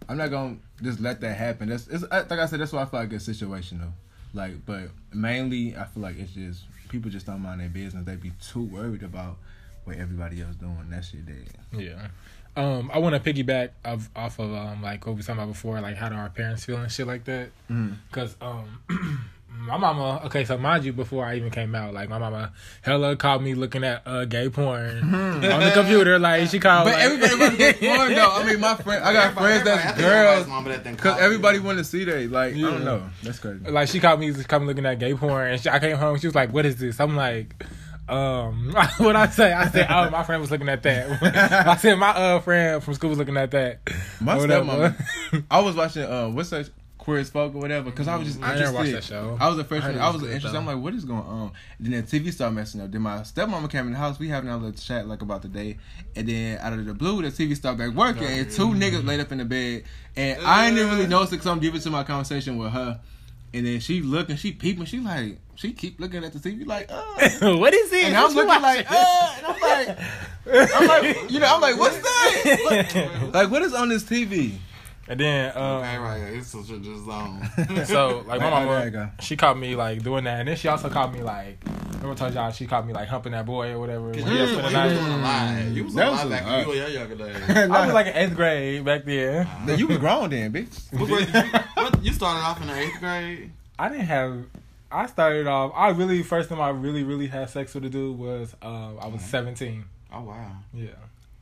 [0.08, 1.68] I'm not gonna just let that happen.
[1.68, 2.60] That's it's like I said.
[2.60, 3.92] That's why I feel like it's situational.
[4.32, 8.04] Like, but mainly I feel like it's just people just don't mind their business.
[8.04, 9.36] They be too worried about
[9.84, 10.86] what everybody else doing.
[10.88, 11.48] That shit dead.
[11.72, 12.08] Yeah.
[12.56, 15.80] Um, I want to piggyback of, off of um, like what we talking about before,
[15.80, 17.50] like how do our parents feel and shit like that.
[17.70, 17.96] Mm.
[18.10, 18.80] Cause um,
[19.48, 20.22] my mama.
[20.26, 23.54] Okay, so mind you, before I even came out, like my mama, hella caught me
[23.54, 26.18] looking at uh gay porn on the computer.
[26.18, 26.86] Like she called.
[26.86, 28.30] But like, everybody want to porn though.
[28.32, 31.58] I mean, my friend, I got Everybody- friends everybody- that's girls mama that because everybody
[31.60, 32.30] want to see that.
[32.30, 32.54] like.
[32.56, 33.08] I don't know.
[33.22, 33.64] That's crazy.
[33.70, 36.18] like she caught me caught me looking at gay porn, and she, I came home.
[36.18, 37.54] She was like, "What is this?" I'm like.
[38.10, 39.52] Um, what I say?
[39.52, 42.94] I said, "Oh, my friend was looking at that." I said, "My uh friend from
[42.94, 43.80] school was looking at that."
[44.20, 45.44] My stepmama.
[45.50, 48.42] I was watching uh, what's that queer as folk or whatever because I was just
[48.42, 48.64] I interested.
[48.64, 49.36] never watched that show.
[49.40, 49.96] I was a I freshman.
[49.96, 50.52] it I was interested.
[50.52, 50.58] though.
[50.58, 51.52] I'm like, what is going on?
[51.78, 52.90] And then the TV started messing up.
[52.90, 54.18] Then my stepmama came in the house.
[54.18, 55.78] We having a little chat like about the day.
[56.14, 58.24] And then out of the blue, the TV started back working.
[58.24, 59.84] And two niggas laid up in the bed.
[60.16, 63.00] And I didn't really notice it because I'm deep into my conversation with her.
[63.52, 64.84] And then she looking, she peeping.
[64.84, 67.02] She like, she keep looking at the TV like, uh.
[67.56, 68.04] what is it?
[68.04, 69.98] And What I'm looking like, uh, and I'm like,
[70.74, 73.30] I'm like, you know, I'm like, what's that?
[73.34, 74.54] Like, what is on this TV?
[75.10, 76.20] And then, um, Okay, right.
[76.34, 77.42] It's such a just zone.
[77.84, 80.68] so like my There- there mama, she caught me like doing that, and then she
[80.68, 81.58] also caught me like,
[81.94, 84.10] remember I told y'all she caught me like humping that boy or whatever.
[84.10, 84.96] When You he was up you was night.
[84.96, 85.70] on the.
[85.74, 87.36] You was on That the was a back when you were younger days.
[87.70, 89.48] I was like in eighth grade back then.
[89.66, 90.92] Then you was grown then, bitch.
[90.96, 93.50] What grade did you, what, you started off in the eighth grade.
[93.80, 94.44] I didn't have.
[94.92, 95.72] I started off.
[95.74, 99.08] I really first time I really really had sex with a dude was um, I
[99.08, 99.86] was seventeen.
[100.12, 100.52] Oh wow.
[100.72, 100.86] Yeah.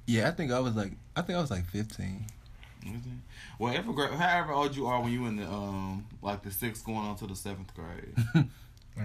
[0.07, 2.25] Yeah, I think I was like, I think I was like 15.
[2.87, 2.95] Well,
[3.61, 6.99] every grade, however old you are when you in the um like the sixth going
[6.99, 8.15] on to the seventh grade.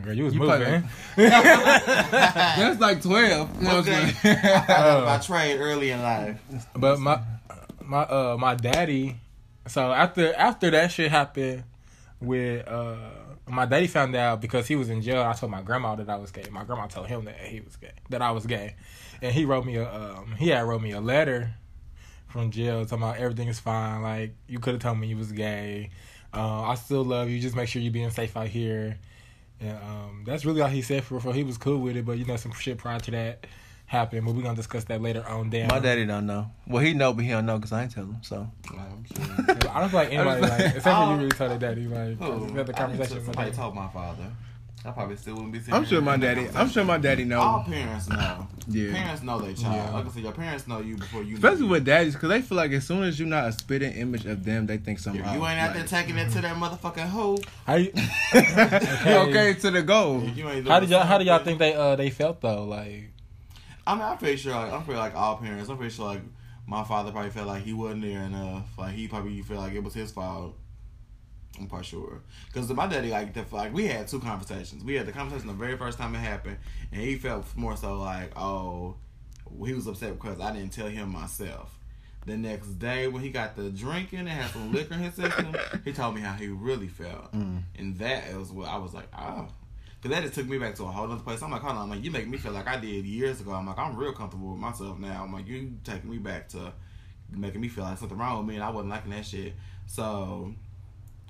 [0.04, 0.84] Girl, you was You moving.
[1.16, 3.58] That's like 12.
[3.58, 4.16] You know what I'm saying?
[4.24, 6.42] I got my trade early in life.
[6.76, 7.22] But my
[7.80, 9.18] my uh my daddy
[9.68, 11.63] so after after that shit happened
[12.20, 12.96] with uh
[13.48, 15.22] my daddy found out because he was in jail.
[15.22, 16.46] I told my grandma that I was gay.
[16.52, 18.76] My grandma told him that he was gay, that I was gay,
[19.22, 21.54] and he wrote me a um he had wrote me a letter
[22.34, 24.02] from jail talking about everything is fine.
[24.02, 25.91] Like you could have told me you was gay.
[26.34, 27.39] Uh, I still love you.
[27.39, 28.98] Just make sure you're being safe out here.
[29.62, 31.19] And um, that's really all he said for.
[31.19, 33.46] for he was cool with it, but you know some shit prior to that
[33.86, 34.26] happened.
[34.26, 35.52] But we're gonna discuss that later on.
[35.52, 35.67] Damn.
[35.67, 36.50] My daddy don't know.
[36.67, 38.17] Well, he know, but he don't know because I ain't tell him.
[38.24, 39.26] So I'm sure.
[39.69, 41.12] I don't feel like anybody like, like, except for oh.
[41.12, 42.98] you really told her daddy like Oh, we had the I conversation.
[42.98, 44.32] need to- with Somebody told my father.
[44.86, 46.58] I probably still wouldn't be sitting I'm here sure my having that daddy.
[46.58, 47.41] I'm sure my daddy knows.
[47.41, 47.63] All know.
[47.65, 48.48] parents know.
[48.67, 48.93] Yeah.
[48.93, 49.76] Parents know their child.
[49.76, 49.91] Yeah.
[49.91, 51.36] Like I said, your parents know you before you.
[51.36, 53.91] Especially know with daddies, because they feel like as soon as you're not a spitting
[53.93, 55.04] image of them, they think you.
[55.04, 55.24] something.
[55.24, 57.91] If you ain't out there taking it to that motherfucking hoe, How you,
[58.34, 60.24] okay, to the goal.
[60.24, 62.39] if you ain't how doing did y'all how do y'all think they uh they felt
[62.39, 62.63] though?
[62.63, 63.12] Like
[63.86, 64.54] I mean, I'm pretty sure.
[64.54, 65.69] Like, I'm pretty like all parents.
[65.69, 66.22] I'm pretty sure like
[66.65, 68.67] my father probably felt like he wasn't there enough.
[68.78, 70.58] Like he probably felt like it was his fault.
[71.60, 74.84] I'm quite sure because my daddy like the like we had two conversations.
[74.84, 76.58] We had the conversation the very first time it happened,
[76.92, 78.96] and he felt more so like oh
[79.63, 81.78] he was upset because I didn't tell him myself.
[82.26, 85.56] The next day when he got the drinking and had some liquor in his system,
[85.84, 87.62] he told me how he really felt, mm.
[87.78, 89.48] and that is what I was like oh.
[90.02, 91.42] Cause that just took me back to a whole other place.
[91.42, 93.54] I'm like, hold on, I'm like, you make me feel like I did years ago.
[93.54, 95.24] I'm like, I'm real comfortable with myself now.
[95.24, 96.74] I'm like, you taking me back to
[97.32, 99.54] making me feel like something wrong with me, and I wasn't liking that shit.
[99.86, 100.54] So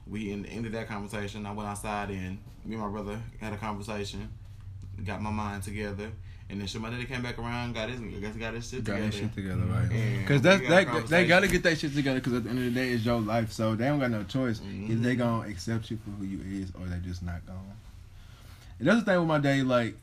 [0.08, 1.46] we ended that conversation.
[1.46, 4.30] I went outside and me and my brother had a conversation,
[5.06, 6.12] got my mind together,
[6.50, 8.94] and then my daddy came back around, got his, I guess got his shit Got
[8.96, 9.06] together.
[9.12, 9.90] his shit together, right?
[10.20, 12.20] Because that's we got a that, they gotta get that shit together.
[12.20, 14.24] Because at the end of the day, it's your life, so they don't got no
[14.24, 14.60] choice.
[14.60, 14.90] Mhm.
[14.90, 17.60] Is they gonna accept you for who you is, or they just not gonna.
[18.80, 19.64] And that's the thing with my daddy.
[19.64, 19.96] Like,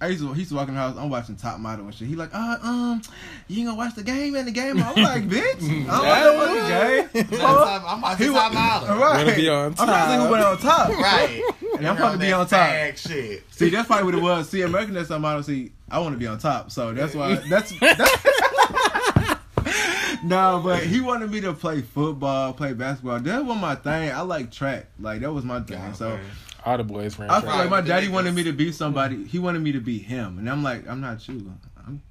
[0.00, 0.96] I used to he used to walk in the house.
[0.98, 2.08] I'm watching Top Model and shit.
[2.08, 3.00] He like, uh, um,
[3.46, 4.82] you ain't gonna watch the game and the game.
[4.82, 7.40] I'm like, bitch, I don't watch the game.
[7.40, 8.88] I'm watching He top wa- model.
[8.96, 9.24] Right.
[9.24, 10.88] Wanna be on I'm trying to think who went on top.
[10.88, 11.42] Right.
[11.76, 12.70] And I'm supposed to be on top.
[12.70, 13.42] Fag shit.
[13.50, 14.48] See, that's probably what it was.
[14.48, 15.42] See, American Next Top Model.
[15.42, 17.34] See, I want to be on top, so that's why.
[17.34, 17.78] That's.
[17.78, 18.00] that's
[20.24, 23.20] no, but he wanted me to play football, play basketball.
[23.20, 24.10] That was my thing.
[24.10, 24.86] I like track.
[24.98, 25.76] Like that was my thing.
[25.78, 26.20] God, so man.
[26.66, 29.24] All the boys ran I feel like my daddy wanted me to be somebody.
[29.24, 31.52] He wanted me to be him, and I'm like, I'm not you.
[31.86, 32.02] I'm,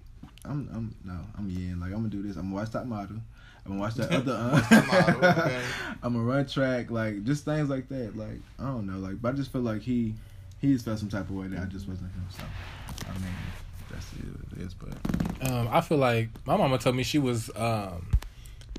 [0.46, 1.80] I'm, I'm no, I'm yin.
[1.80, 2.38] Like I'm gonna do this.
[2.38, 3.18] I'm gonna watch Top Model.
[3.66, 4.62] I'm gonna watch that other.
[4.62, 5.62] Top Model, okay.
[6.02, 8.16] I'm gonna run track, like just things like that.
[8.18, 10.14] Like I don't know, like but I just feel like he,
[10.62, 12.26] he just felt some type of way that I just wasn't him.
[12.30, 12.44] So
[13.08, 13.34] I mean,
[13.92, 14.58] that's it.
[14.58, 18.08] It is, but Um, I feel like my mama told me she was um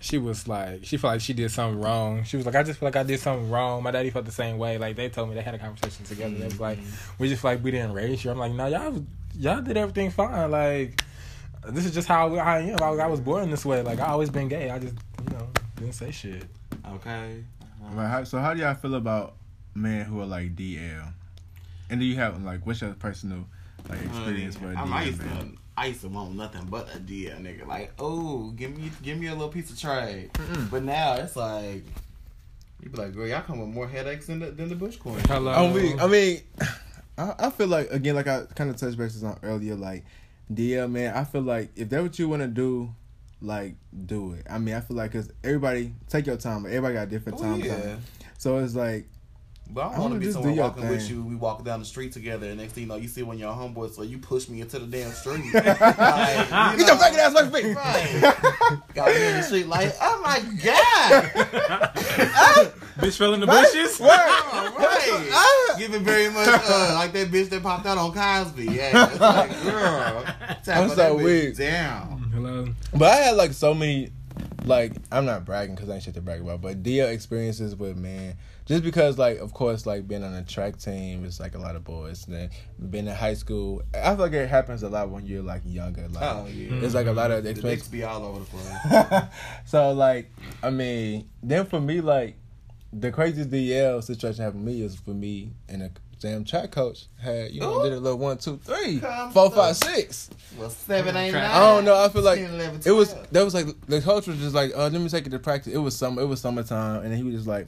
[0.00, 2.24] she was like, she felt like she did something wrong.
[2.24, 3.82] She was like, I just feel like I did something wrong.
[3.82, 4.78] My daddy felt the same way.
[4.78, 6.34] Like they told me they had a conversation together.
[6.34, 7.22] They was like, mm-hmm.
[7.22, 8.30] we just feel like we didn't raise you.
[8.30, 9.04] I'm like, no, y'all,
[9.38, 10.50] y'all did everything fine.
[10.50, 11.02] Like
[11.68, 12.82] this is just how I am.
[12.82, 13.82] I, I was born this way.
[13.82, 14.70] Like I always been gay.
[14.70, 16.44] I just, you know, didn't say shit.
[16.88, 17.44] Okay.
[17.94, 19.34] Like, how, so how do y'all feel about
[19.74, 21.12] men who are like DL?
[21.88, 23.46] And do you have like what's your personal
[23.88, 25.58] like experience for a I, DL I used to, man?
[25.78, 27.66] I used to want nothing but a deal, nigga.
[27.66, 30.32] Like, oh, give me, give me a little piece of trade.
[30.32, 30.70] Mm-mm.
[30.70, 31.84] But now it's like,
[32.82, 35.18] you be like, girl, y'all come with more headaches than the, than the Bush Queen.
[35.28, 35.50] Hello.
[35.52, 36.40] I mean, I mean,
[37.18, 40.04] I, I feel like again, like I kind of touched bases on earlier, like
[40.52, 41.14] DL man.
[41.14, 42.90] I feel like if that's what you want to do,
[43.42, 43.74] like
[44.06, 44.46] do it.
[44.48, 46.64] I mean, I feel like because everybody take your time.
[46.66, 47.60] Everybody got different Oh, time.
[47.60, 47.80] yeah.
[47.80, 47.98] frame.
[48.38, 49.08] So it's like
[49.68, 51.22] But I I don't want wanna be just someone do your walking with you.
[51.22, 53.40] We walk down the street together, and next thing you know, you see one of
[53.40, 55.44] your homeboys, so you push me into the damn street.
[55.54, 57.74] like, you get your know, fucking ass away from me.
[57.74, 58.80] Right.
[58.94, 61.92] Got me in the street like, oh my god.
[62.98, 64.00] bitch fell in the bushes.
[64.00, 64.10] Word.
[64.10, 65.74] All right.
[65.78, 68.64] Giving very much uh, like that bitch that popped out on Cosby.
[68.64, 69.10] Yeah.
[69.10, 70.24] It's like, girl.
[70.68, 71.56] I'm so that bitch weak.
[71.56, 72.30] Down.
[72.32, 72.68] Hello.
[72.92, 74.10] But I had like so many,
[74.64, 77.96] like I'm not bragging because I ain't shit to brag about, but DL experiences with
[77.96, 78.36] man.
[78.66, 81.76] Just because, like, of course, like being on a track team, it's like a lot
[81.76, 82.26] of boys.
[82.26, 82.50] And then
[82.90, 86.08] being in high school, I feel like it happens a lot when you're like younger.
[86.08, 86.84] Like, Oh, yeah.
[86.84, 87.82] it's like a lot of The experience.
[87.82, 89.22] dicks be all over the place.
[89.66, 90.30] so like,
[90.62, 92.36] I mean, then for me, like,
[92.92, 97.06] the craziest DL situation happened to me is for me and a damn track coach
[97.20, 97.82] had you know Ooh.
[97.82, 99.56] did a little one two three Come four through.
[100.58, 101.44] Well, seven, eight, nine.
[101.44, 102.02] I don't know.
[102.02, 104.72] I feel like 10, 11, it was that was like the coach was just like,
[104.74, 105.74] uh, let me take you to practice.
[105.74, 106.22] It was summer.
[106.22, 107.66] It was summertime, and he was just like,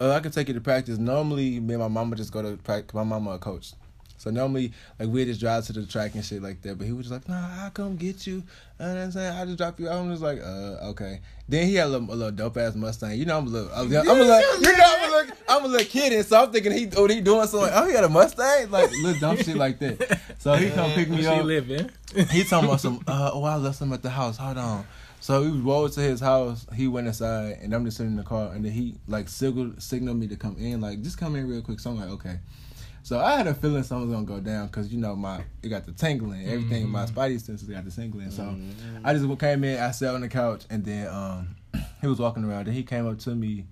[0.00, 0.98] uh, I could take you to practice.
[0.98, 2.94] Normally, me and my mama just go to practice.
[2.94, 3.72] My mama a coach.
[4.18, 6.76] So normally, like we just drive to the track and shit like that.
[6.76, 8.42] But he was just like, "Nah, I come get you."
[8.76, 9.88] What I'm saying, I just drop you.
[9.88, 13.16] I'm just like, "Uh, okay." Then he had a little, a little dope ass Mustang.
[13.16, 15.64] You know, I'm a little, I'm I'm a little you know, I'm a little, I'm
[15.64, 17.70] a little kid, and so I'm thinking he, oh, he doing something.
[17.72, 20.20] Oh, he had a Mustang, like little dumb shit like that.
[20.38, 21.44] So he come pick me up.
[21.44, 21.90] living.
[22.30, 23.02] He talking about some.
[23.06, 24.36] Uh, oh, I left him at the house.
[24.36, 24.86] Hold on.
[25.20, 26.66] So we rolled to his house.
[26.74, 28.52] He went inside, and I'm just sitting in the car.
[28.52, 30.80] And then he like signaled signaled me to come in.
[30.80, 31.80] Like just come in real quick.
[31.80, 32.38] So I'm like, okay.
[33.02, 35.68] So I had a feeling something was gonna go down because you know my it
[35.68, 36.88] got the tingling, everything.
[36.88, 38.30] My spidey senses got the tingling.
[38.30, 38.54] So
[39.04, 39.78] I just came in.
[39.80, 41.56] I sat on the couch, and then um
[42.00, 42.66] he was walking around.
[42.66, 43.66] Then he came up to me,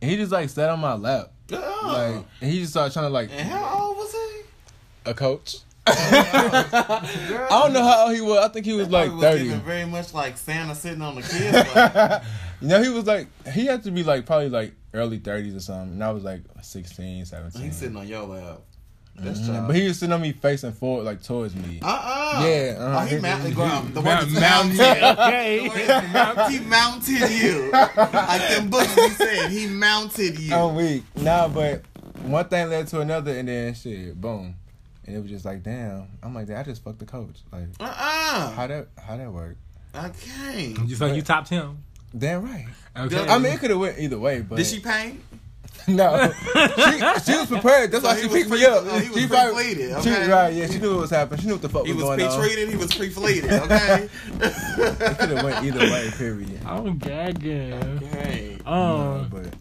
[0.00, 1.82] and he just like sat on my lap, Oh.
[1.84, 5.10] like and he just started trying to like and how old was he?
[5.10, 5.58] a coach.
[5.86, 8.38] I don't know how old he was.
[8.44, 9.44] I think he was like Probably thirty.
[9.44, 11.74] giving very much like Santa sitting on the kids.
[11.74, 12.22] Like,
[12.60, 15.60] you know, he was like, he had to be like probably like early 30s or
[15.60, 15.92] something.
[15.94, 17.62] And I was like 16, 17.
[17.62, 18.60] he's sitting on your lap.
[19.18, 19.66] That's Mhm.
[19.66, 21.80] But he was sitting on me facing forward, like towards me.
[21.82, 22.98] Uh uh Yeah, uh-huh.
[23.00, 23.46] Oh, he mounted.
[23.48, 23.54] He-
[23.92, 24.40] The one mountain.
[24.40, 24.80] mounted.
[25.18, 26.52] Okay.
[26.52, 27.70] He mounted you.
[27.72, 30.54] Like them books be saying, he mounted you.
[30.54, 31.04] I'm weak.
[31.16, 31.82] Nah, but
[32.24, 34.54] one thing led to another, and then shit, boom.
[35.06, 36.08] And it was just like, damn.
[36.22, 37.36] I'm like, damn, I just fucked the coach.
[37.52, 39.56] Like, Uh uh how that how that work?
[39.94, 40.88] I can't.
[40.88, 41.78] Just like you topped him.
[42.16, 42.66] Damn right.
[42.96, 43.26] Okay.
[43.28, 45.20] I mean, it could have went either way, but Did she paint?
[45.88, 47.92] No, she, she was prepared.
[47.92, 48.82] That's So why she was picked me up.
[48.86, 50.52] oh, he was she probably- pre-fleeted, she- right?
[50.52, 51.40] Yeah, she knew what was happening.
[51.40, 52.26] She knew what the fuck He was, was going on.
[52.26, 52.68] He was pre-treated.
[52.70, 53.52] He was pre-fleeted.
[53.52, 54.08] Okay.
[54.40, 56.10] It could have went either way.
[56.16, 56.60] Period.
[56.66, 57.72] I'm gagging.
[57.74, 58.58] Okay.
[58.66, 59.54] No, Um, but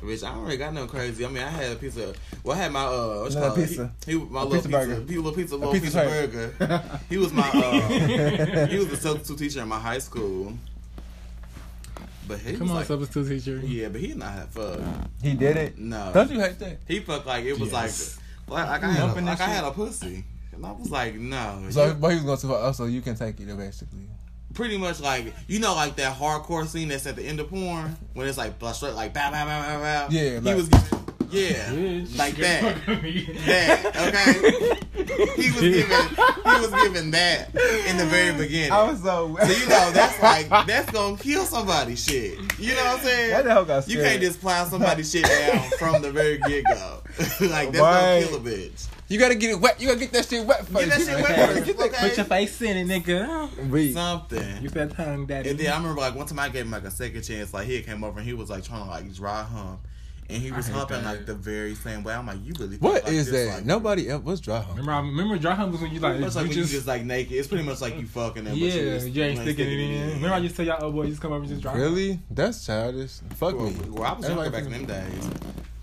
[0.00, 1.24] Bitch, I don't really got no crazy.
[1.24, 2.16] I mean, I had a piece of.
[2.42, 3.54] Well, I had my uh, what's called?
[3.56, 3.92] pizza.
[4.06, 5.12] He, he was my A little pizza pizza, burger.
[5.12, 6.54] He, little pizza, little pizza pizza, burger.
[6.58, 7.00] burger.
[7.10, 7.48] He was my.
[7.50, 10.54] Uh, he was a substitute teacher in my high school.
[12.26, 13.60] But he come was on, like, substitute teacher.
[13.66, 15.10] yeah, but he did not have fun.
[15.22, 15.78] he did it.
[15.78, 16.78] No, Don't you hate that?
[16.86, 18.18] he fucked like it was Yes.
[18.48, 21.14] like, like, like I had, a, like I had a pussy, and I was like,
[21.16, 21.66] no.
[21.70, 22.66] So, You- but he was going to.
[22.66, 24.06] Oh, so you can take it basically.
[24.54, 27.96] Pretty much like you know like that hardcore scene that's at the end of porn
[28.14, 30.06] when it's like blah, straight like bow bow bow bow bow.
[30.10, 30.98] Yeah, he like- was giving
[31.30, 32.18] yeah Bitch.
[32.18, 32.74] like that
[33.46, 35.40] that okay.
[35.40, 37.54] He was giving he was giving that
[37.88, 38.72] in the very beginning.
[38.72, 39.36] I was so.
[39.40, 42.36] so you know that's like that's gonna kill somebody shit.
[42.58, 43.30] You know what I'm saying?
[43.30, 47.00] That hell got You can't just plow somebody shit down from the very get go.
[47.46, 48.20] like that's Right.
[48.24, 48.88] gonna kill a bitch.
[49.10, 49.80] You gotta get it wet.
[49.80, 50.72] You gotta get that shit wet first.
[50.72, 51.80] Get that shit wet first.
[51.80, 52.08] Okay?
[52.08, 53.68] Put your face in it, nigga.
[53.68, 53.92] Weak.
[53.92, 54.62] Something.
[54.62, 55.50] You that tongue, daddy.
[55.50, 57.52] And then I remember like one time I gave him like a second chance.
[57.52, 59.80] Like he came over and he was like trying to like dry hump,
[60.28, 61.16] and he was humping that.
[61.16, 62.14] like the very same way.
[62.14, 62.70] I'm like, you really?
[62.76, 63.56] think What like is this, that?
[63.56, 64.22] Like, Nobody else.
[64.22, 64.68] What's dry hump?
[64.78, 66.78] remember, I remember dry hump was when you like, It's like you when just, you
[66.78, 67.32] just like naked.
[67.32, 68.56] It's pretty much like you fucking them.
[68.56, 70.08] yeah, but you, just, you ain't sticking it in.
[70.14, 71.72] Remember, I used to tell y'all, oh boy, just come over and just dry.
[71.72, 71.82] hump?
[71.82, 72.20] Really?
[72.30, 73.18] That's childish.
[73.34, 73.76] Fuck Well, me.
[73.88, 75.30] well, I was Everybody younger back in them days.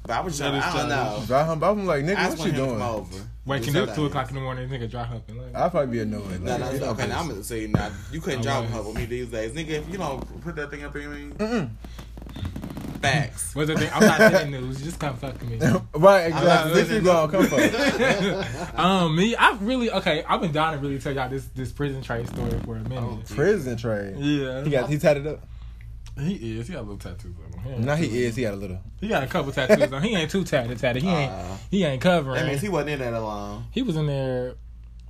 [0.08, 0.58] But I was That trying.
[0.62, 1.24] is I don't know.
[1.28, 1.64] Dry hump.
[1.64, 2.72] I'm like, nigga, what you want him to doing?
[2.80, 3.28] come over.
[3.46, 5.38] Waking up two o'clock in the morning, nigga dry humping.
[5.38, 6.42] Like, I'll probably be annoyed.
[6.42, 8.70] Nah, Like, nah, you know, okay, now I'm gonna say now you couldn't drop right.
[8.72, 9.70] her with me these days, nigga.
[9.70, 11.70] If you don't put that thing up in me, Mm-mm.
[13.02, 13.54] facts.
[13.56, 13.90] what's the thing?
[13.94, 14.80] I'm not saying news.
[14.80, 15.60] You just come fuck me.
[15.94, 16.74] right, exactly.
[16.74, 18.76] This saying is gonna come from.
[18.80, 20.24] um, me, I've really okay.
[20.28, 23.00] I've been dying to really tell y'all this this prison trade story for a minute.
[23.02, 24.16] Oh, Prison trade.
[24.18, 25.42] yeah, He got he tatted up.
[26.20, 26.68] He is.
[26.68, 27.74] He got a little tattoos on him.
[27.74, 28.36] ain't No, he is.
[28.36, 28.80] He got a little.
[29.00, 30.02] He got a couple tattoos on.
[30.04, 30.78] He ain't too tatted.
[30.80, 31.04] Tatted.
[31.04, 31.32] He ain't.
[31.32, 32.36] Uh, He ain't covering.
[32.36, 33.66] that means he wasn't in there that long.
[33.72, 34.56] He was in there.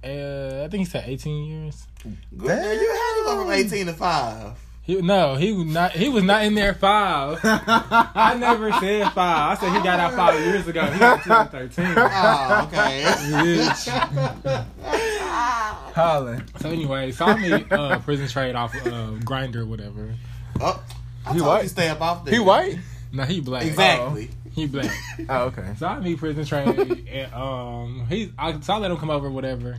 [0.04, 1.88] Uh, I think he said 18 years.
[2.04, 4.58] Good, man, you had to go from eighteen to five.
[4.84, 5.92] He, no, he was not.
[5.92, 7.40] He was not in there five.
[7.44, 9.58] I never said five.
[9.58, 10.86] I said he got out five years ago.
[10.86, 11.86] He got two and thirteen.
[11.98, 13.02] Oh, okay.
[13.04, 14.66] Bitch.
[15.94, 16.44] Holland.
[16.60, 20.14] So anyway, so I made uh, prison trade off uh, grinder whatever.
[20.62, 20.82] Oh,
[21.30, 21.64] I He told white?
[21.64, 22.34] you stay up off there.
[22.34, 22.78] He white?
[23.12, 23.66] No, he black.
[23.66, 24.30] Exactly.
[24.54, 24.92] He black.
[25.30, 25.74] Oh, okay.
[25.78, 29.30] So I meet prison trade, and um, he, I, so I let him come over,
[29.30, 29.78] whatever.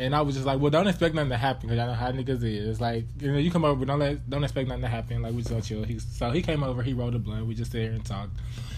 [0.00, 2.10] And I was just like, well, don't expect nothing to happen because I know how
[2.10, 2.80] niggas is.
[2.80, 5.20] Like, you know, you come over, but don't let, don't expect nothing to happen.
[5.22, 5.84] Like, we just gonna chill.
[5.84, 7.46] He, so he came over, he rolled a blunt.
[7.46, 8.32] We just sat here and talked.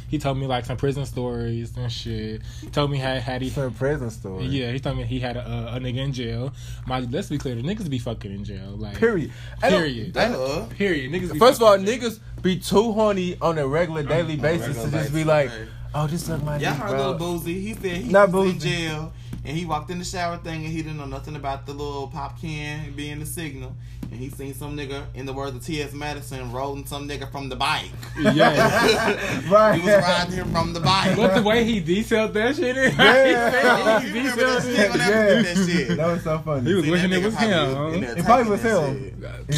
[0.09, 2.43] He told me like some prison stories and shit.
[2.61, 3.49] He told me how had he.
[3.49, 4.45] Some prison story.
[4.45, 6.53] Yeah, he told me he had a, a nigga in jail.
[6.87, 8.73] My, let's be clear, the niggas be fucking in jail.
[8.77, 9.33] Like, Period.
[9.63, 10.17] I don't- Period.
[10.19, 10.75] I don't- Duh.
[10.75, 11.13] period.
[11.13, 11.33] Niggas.
[11.33, 12.11] Be First of all, fucking in jail.
[12.11, 15.51] niggas be too horny on a regular daily basis regular to just be like,
[15.95, 17.61] oh, this is my Y'all dick, heard little Boozy.
[17.61, 19.13] He said he Not was in jail
[19.45, 22.09] and he walked in the shower thing and he didn't know nothing about the little
[22.09, 23.75] pop can being the signal.
[24.11, 25.95] And he seen some nigga, in the words of T.S.
[25.95, 27.89] Madison, rolling some nigga from the bike.
[28.21, 29.41] Yeah.
[29.51, 29.81] Right.
[29.81, 31.17] He was riding him from the bike.
[31.17, 34.01] but the way he detailed that shit, is Yeah.
[34.01, 34.91] he You detailed that shit?
[34.91, 35.97] I'll never forget that shit.
[35.97, 36.69] That was so funny.
[36.69, 37.51] He was See, wishing it was him.
[37.95, 39.05] in there It probably was him.
[39.05, 39.11] He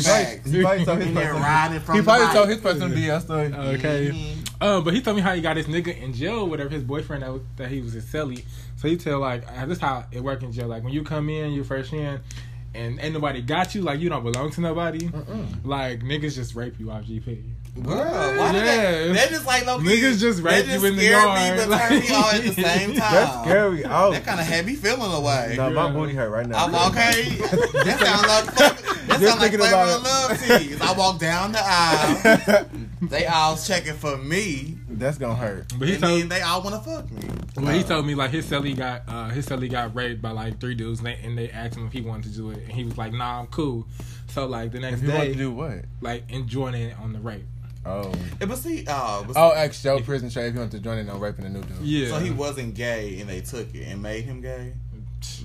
[0.02, 1.42] probably, he probably told his person.
[1.42, 2.34] riding from He probably bike.
[2.34, 3.52] told his person to be a story.
[3.52, 4.10] Okay.
[4.12, 4.33] Mhm.
[4.64, 6.70] Um, but he told me how he got his nigga in jail, whatever.
[6.70, 8.44] His boyfriend that, was, that he was his celly.
[8.76, 10.68] So he tell like uh, this how it work in jail.
[10.68, 12.18] Like when you come in, you first in,
[12.74, 13.82] and ain't nobody got you.
[13.82, 15.10] Like you don't belong to nobody.
[15.64, 17.42] Like niggas just rape you off GP.
[17.82, 17.96] Girl,
[18.38, 19.06] why did Yes.
[19.08, 19.14] that?
[19.14, 21.58] That just like low Niggas just rape that you in the scared yard.
[21.58, 23.12] me, but turned me all at the same time.
[23.12, 23.84] That's scary.
[23.84, 25.54] Oh, That kind of had me feeling away.
[25.56, 25.92] no, my Yeah.
[25.92, 26.66] booty hurt right now.
[26.66, 27.22] I'm okay.
[27.40, 28.54] that sounds like
[29.08, 30.50] that Just sounds like thinking flavor about of it.
[30.50, 30.80] love teas.
[30.80, 32.66] I walk down the aisle.
[33.02, 35.72] They all checking for me, That's gonna hurt.
[35.78, 37.28] But he and told then they all want to fuck me.
[37.56, 40.60] well, he told me like his celly got uh his celly got raped by like
[40.60, 42.72] three dudes, and they, and they asked him if he wanted to do it, and
[42.72, 43.84] he was like, Nah, I'm cool.
[44.28, 45.84] So like the next If you want day, to do what?
[46.00, 47.44] like enjoying it on the rape.
[47.86, 48.12] Oh.
[48.40, 50.40] Yeah, but see, uh, but Oh, ask Joe Prison show.
[50.40, 51.76] if you want to join in on raping a new dude.
[51.82, 52.08] Yeah.
[52.08, 54.72] so he wasn't gay, and they took it and made him gay,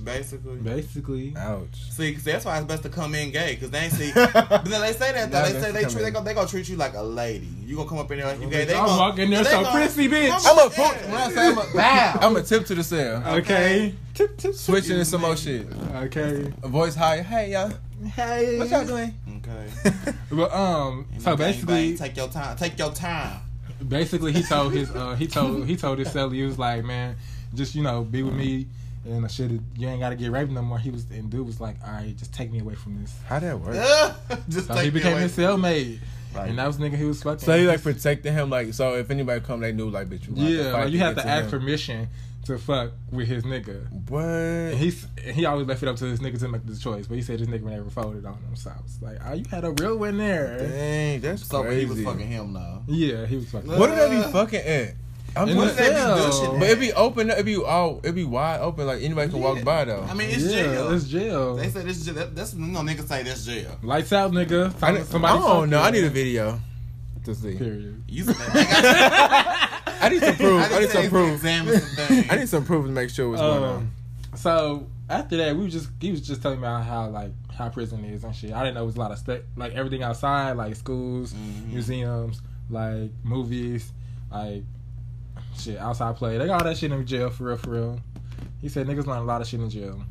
[0.04, 0.56] basically.
[0.56, 1.34] basically.
[1.36, 1.90] Ouch.
[1.90, 4.10] See, 'cause that's why it's best to come in gay, because they ain't see.
[4.14, 5.40] But then they say that though.
[5.42, 6.12] Nah, They say they treat they in.
[6.12, 7.48] gonna they gonna treat you like a lady.
[7.64, 8.64] You gonna come up in there like you gay.
[8.64, 10.44] They I'm gonna, walking there they so gonna- prissy, bitch.
[10.46, 11.10] I'm a Yeah.
[11.10, 12.18] when I say I'm a Bow.
[12.22, 13.22] I'm a tip to the cell.
[13.38, 13.94] Okay.
[14.14, 15.66] Tip, tip, Switching to some more shit.
[15.94, 16.52] Okay.
[16.62, 17.20] A voice high.
[17.22, 17.72] Hey y'all.
[18.16, 18.58] Hey.
[18.58, 19.14] What y'all doing?
[19.50, 20.12] Okay.
[20.30, 22.56] But um, And so basically, bang, take your time.
[22.56, 23.40] Take your time.
[23.88, 27.16] basically he told his uh he told he told his celly he was like, man,
[27.54, 28.66] just you know be with me
[29.08, 30.78] and I should you ain't got to get raped no more.
[30.78, 33.14] He was and dude was like, all right, just take me away from this.
[33.26, 33.74] How that work?
[34.48, 35.98] Just So take he me became away his cellmate,
[36.34, 36.50] Right.
[36.50, 37.40] and that was the nigga he was fucking.
[37.40, 38.94] So he like protecting him, like so.
[38.94, 40.34] If anybody come, they knew like, bitch, you.
[40.34, 41.50] have to yeah, like you have get to ask him.
[41.50, 42.08] permission
[42.46, 43.90] to fuck with his nigga.
[44.08, 44.22] What?
[44.24, 47.06] And he's and he always left it up to his nigga to make the choice,
[47.06, 48.56] but he said his nigga never folded on him.
[48.56, 50.58] So I was like, oh, you had a real one there.
[50.58, 51.80] Dang, that's So crazy.
[51.80, 52.82] he was fucking him now.
[52.86, 53.70] Yeah, he was fucking.
[53.70, 54.94] What did they be uh, fucking at?
[55.36, 57.30] I'm In just saying, but it be open.
[57.30, 58.00] Up It be all.
[58.02, 58.86] It be wide open.
[58.88, 60.02] Like anybody can walk by though.
[60.02, 60.92] I mean, it's yeah, jail.
[60.92, 61.54] it's jail.
[61.56, 62.14] they said this jail.
[62.14, 63.78] That, that's you know niggas say that's jail.
[63.82, 64.74] Lights out, nigga.
[64.74, 65.82] I, Somebody, somebody I don't know.
[65.82, 66.60] I need a video
[67.24, 67.54] to see.
[67.54, 68.02] Period.
[68.08, 69.79] You said that.
[70.00, 70.60] I need some proof.
[70.72, 71.32] I, I need some said proof.
[71.34, 72.26] examine some things.
[72.30, 73.76] I need some proof to make sure what's going on.
[73.76, 73.90] Um,
[74.34, 77.68] so after that, we was just he was just telling me about how like how
[77.68, 78.52] prison is and shit.
[78.52, 81.68] I didn't know it was a lot of stuff like everything outside, like schools, Mhm.
[81.72, 83.92] museums, like movies,
[84.30, 84.62] like
[85.58, 86.38] shit outside play.
[86.38, 88.00] They got all that shit in jail for real, for real.
[88.62, 90.02] He said niggas learn a lot of shit in jail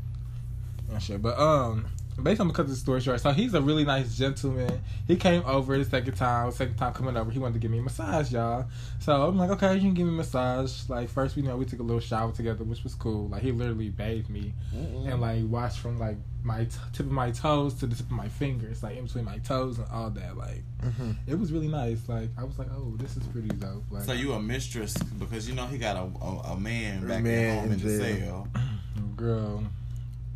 [0.91, 1.21] and shit.
[1.21, 1.85] But um,
[2.23, 4.81] based on because the story short, so he's a really nice gentleman.
[5.07, 7.79] He came over the second time, second time coming over, he wanted to give me
[7.79, 8.65] a massage, y'all.
[8.99, 10.87] So I'm like, okay, you can give me a massage.
[10.89, 13.27] Like first, we know we took a little shower together, which was cool.
[13.29, 17.31] Like he literally bathed me and like washed from like my t- tip of my
[17.31, 20.37] toes to the tip of my fingers, like in between my toes and all that.
[20.37, 21.15] Like Mhm.
[21.27, 21.99] it was really nice.
[22.07, 23.83] Like I was like, oh, this is pretty dope.
[23.91, 27.23] Like, So you a mistress because you know he got a a, a man back
[27.23, 28.47] Man at home in in the jail.
[28.53, 28.63] cell.
[29.15, 29.63] girl.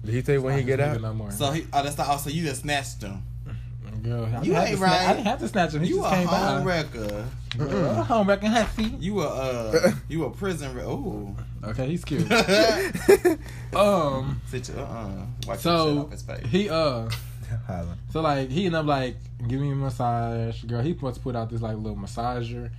[0.06, 1.00] Did he tell you when he get out?
[1.02, 1.32] No more.
[1.32, 3.24] So he oh that's not, oh so you just snatched him.
[4.02, 5.02] Girl, I You didn't ain't to sna- right.
[5.08, 5.82] I didn't have to snatch him.
[5.84, 6.64] He You a just came home by.
[6.66, 7.26] wrecker.
[7.58, 8.94] Girl, home wrecking hussy.
[9.00, 10.76] You a uh, you a prison.
[10.76, 11.34] Re- Ooh.
[11.64, 12.28] Okay, he's cute.
[12.28, 13.40] Sit
[13.76, 15.26] um, your, uh-uh.
[15.48, 16.46] Wipe your shit so his face.
[16.48, 17.10] he uh,
[18.12, 19.16] so like he ended up like
[19.48, 20.64] giving me a massage.
[20.64, 22.72] Girl, he must put out this like little massager,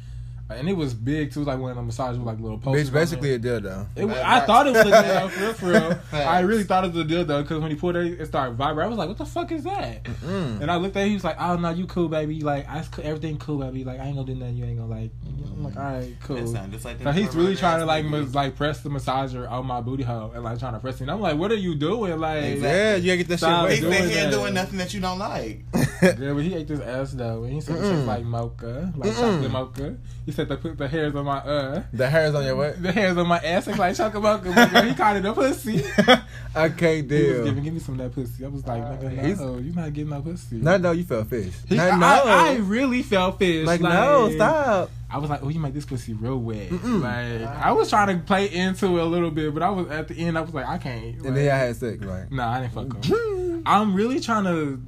[0.50, 1.42] and it was big too.
[1.44, 2.90] Like one of the massages with like little posters.
[2.90, 3.86] Bitch, basically a dildo.
[3.96, 6.00] It, was- I thought it was a dildo for real, for real.
[6.12, 8.86] I really thought it was a dildo because when he put it, it started vibrating.
[8.86, 10.60] I was like, "What the fuck is that?" Mm.
[10.60, 11.08] And I looked at him.
[11.08, 12.40] He was like, "Oh no, you cool, baby.
[12.40, 13.84] Like I, everything cool, baby.
[13.84, 14.56] Like I ain't gonna do nothing.
[14.56, 15.10] You ain't gonna like."
[15.56, 18.34] I'm like, "All right, cool." sound just like So he's really trying to like mas-
[18.34, 21.02] like press the massager on my booty hole and like trying to press it.
[21.02, 22.68] And I'm like, "What are you doing?" Like, Exactly.
[22.68, 23.40] Yeah, you gotta get that
[23.70, 24.00] shit He doing wet.
[24.00, 24.36] think he ain't that.
[24.36, 25.64] doing nothing that you don't like.
[26.02, 29.14] yeah, but he ate this ass though, and he said it like mocha, like Mm-mm.
[29.20, 29.96] chocolate mocha.
[30.26, 32.82] He said they put the hairs on my uh, The hairs on your what?
[32.82, 34.12] the hairs on my ass taste like.
[34.12, 35.84] But girl, he called it a pussy.
[36.56, 37.44] okay, can't He was deal.
[37.44, 38.44] giving, give me some of that pussy.
[38.44, 40.56] I was like, nigga, He's- no, you not getting no pussy.
[40.56, 41.54] No, no, you felt fish.
[41.68, 42.06] He, no, I, no.
[42.06, 43.66] I, I really felt fish.
[43.66, 44.90] like, no, stop.
[45.10, 46.70] I was like, oh, you make this pussy real wet.
[46.70, 47.00] Mm-mm.
[47.00, 50.08] Like, I was trying to play into it a little bit, but I was at
[50.08, 50.36] the end.
[50.36, 51.16] I was like, I can't.
[51.24, 52.30] And then I had sex, right?
[52.32, 53.40] Nah, I didn't fuck him.
[53.66, 54.82] I'm really trying to.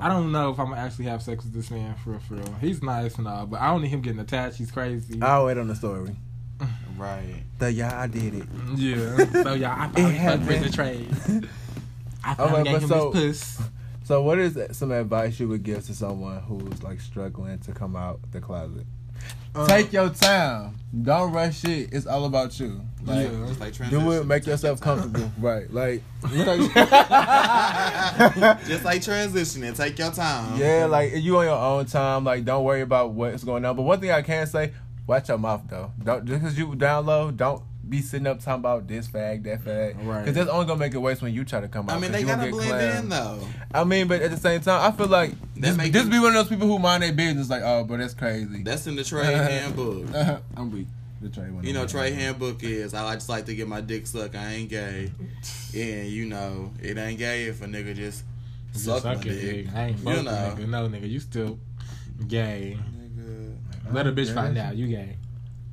[0.00, 2.34] I don't know if I'm gonna actually have sex with this man for real, for
[2.34, 2.54] real.
[2.60, 4.56] He's nice and all, but I don't need him getting attached.
[4.58, 5.20] He's crazy.
[5.22, 6.16] I'll wait on the story.
[6.96, 7.42] Right.
[7.58, 8.46] The yeah, I did it.
[8.76, 9.16] yeah.
[9.42, 10.46] So yeah, I It probably fucked happened.
[10.46, 11.08] prison trade.
[12.24, 13.68] I finally but gave him so- this puss.
[14.04, 17.96] So, what is some advice you would give to someone who's like struggling to come
[17.96, 18.84] out the closet?
[19.54, 20.78] Um, Take your time.
[21.02, 21.90] Don't rush it.
[21.92, 22.80] It's all about you.
[23.04, 23.46] Like, Yeah.
[23.46, 24.26] Just like do it.
[24.26, 25.30] Make yourself comfortable.
[25.40, 25.72] right.
[25.72, 26.02] Like.
[28.66, 29.76] Just like transitioning.
[29.76, 30.58] Take your time.
[30.58, 32.24] Yeah, like you on your own time.
[32.24, 33.76] Like, don't worry about what's going on.
[33.76, 34.72] But one thing I can say,
[35.06, 35.92] watch your mouth though.
[36.02, 37.62] Don't just because you down low, don't
[37.92, 39.94] be sitting up talking about this fag, that fag.
[40.04, 40.20] Right.
[40.20, 41.96] Because that's only gonna make it worse when you try to come out.
[41.96, 42.98] I mean, they gotta blend clowned.
[43.00, 43.46] in though.
[43.72, 46.28] I mean, but at the same time, I feel like this, just, make be one
[46.28, 47.50] of those people who mind their business.
[47.50, 48.62] Like, oh, but that's crazy.
[48.62, 50.06] That's in the trade handbook.
[50.56, 50.86] I'm weak.
[51.20, 51.64] The trade one.
[51.64, 54.34] You know, trade handbook is I just like to get my dick sucked.
[54.34, 55.12] I ain't gay,
[55.76, 58.24] and you know it ain't gay if a nigga just
[58.72, 59.66] Just suck my your dick.
[59.66, 59.74] dick.
[59.74, 60.32] I ain't You fucking know.
[60.58, 60.68] nigga.
[60.68, 61.58] No, nigga, you still
[62.26, 62.76] gay.
[62.96, 63.54] Nigga.
[63.92, 65.16] Let a bitch Yeah, find out you gay.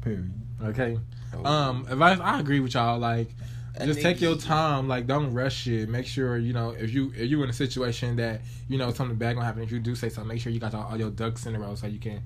[0.01, 0.32] Period.
[0.63, 0.99] Okay.
[1.34, 1.45] Oh.
[1.45, 2.19] Um, advice.
[2.19, 2.99] I agree with y'all.
[2.99, 3.30] Like,
[3.75, 4.88] A just take your time.
[4.88, 5.89] Like, don't rush it.
[5.89, 9.17] Make sure you know if you if you in a situation that you know something
[9.17, 9.63] bad gonna happen.
[9.63, 11.59] If you do say something, make sure you got all, all your ducks in a
[11.59, 12.21] row so you can,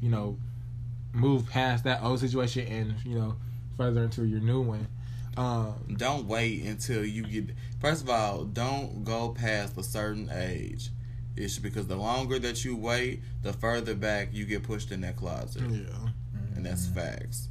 [0.00, 0.38] you know,
[1.12, 3.36] move past that old situation and you know
[3.76, 4.86] further into your new one.
[5.36, 7.54] Um, Don't wait until you get.
[7.80, 10.88] First of all, don't go past a certain age.
[11.36, 15.16] It's because the longer that you wait, the further back you get pushed in that
[15.16, 16.08] closet, yeah.
[16.54, 17.48] and that's facts.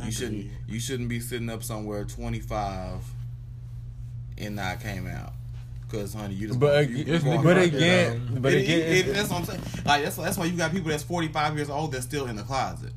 [0.00, 0.40] I You shouldn't.
[0.40, 0.50] agree.
[0.68, 3.02] You shouldn't be sitting up somewhere twenty five,
[4.38, 5.32] and not came out.
[5.90, 6.58] Cause honey, you just.
[6.58, 9.44] But you- you going but again, it but It- again, it- it- that's what I'm
[9.44, 9.60] saying.
[9.84, 12.34] Like that's that's why you got people that's forty five years old that's still in
[12.36, 12.92] the closet.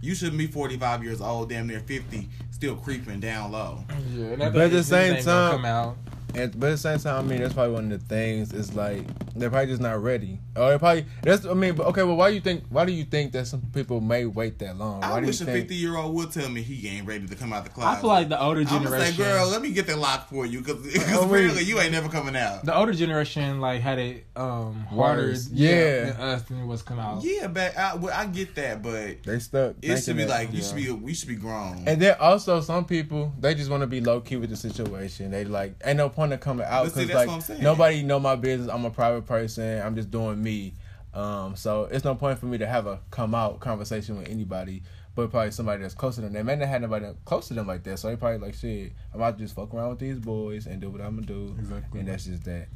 [0.00, 3.84] You shouldn't be forty five years old, damn near fifty, still creeping down low.
[4.12, 5.96] Yeah, But at the niggas same time- come out.
[6.38, 8.52] And but at the same time, I mean, that's probably one of the things.
[8.52, 11.44] Is like they're probably just not ready, or they probably that's.
[11.44, 12.64] I mean, but okay, well, why do you think?
[12.68, 15.00] Why do you think that some people may wait that long?
[15.00, 17.26] Why I do wish you a fifty year old would tell me he ain't ready
[17.26, 17.98] to come out the closet.
[17.98, 19.14] I feel like the older I'm gonna generation.
[19.16, 20.76] say, girl, let me get that lock for you, because
[21.12, 22.64] Oh, apparently you ain't never coming out.
[22.64, 26.04] the older generation like had it um harder yeah, Yeah.
[26.12, 27.22] than us than what's come out.
[27.24, 29.74] Yeah, but I, well, I get that, but They stuck.
[29.82, 30.64] it should be that- like you yeah.
[30.66, 31.84] should be we should be grown.
[31.86, 35.30] And then also some people they just want to be low key with the situation.
[35.30, 38.36] They like ain't no point of coming out because like what I'm nobody know my
[38.36, 38.70] business.
[38.70, 39.80] I'm a private person.
[39.82, 40.74] I'm just doing me.
[41.14, 44.82] Um, so it's no point for me to have a come out conversation with anybody,
[45.14, 46.32] but probably somebody that's closer to them.
[46.34, 47.98] They may not have nobody close to them like that.
[47.98, 48.92] So they probably like shit.
[49.12, 51.56] I'm about to just fuck around with these boys and do what I'm gonna do,
[51.58, 52.00] Exactly.
[52.00, 52.68] and that's just that.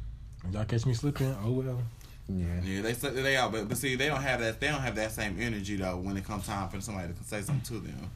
[0.51, 1.35] Y'all catch me slipping?
[1.45, 1.81] Oh well.
[2.27, 2.45] Yeah.
[2.63, 4.59] Yeah, they say they are, but but see, they don't have that.
[4.59, 7.41] They don't have that same energy though when it comes time for somebody to say
[7.41, 8.09] something to them.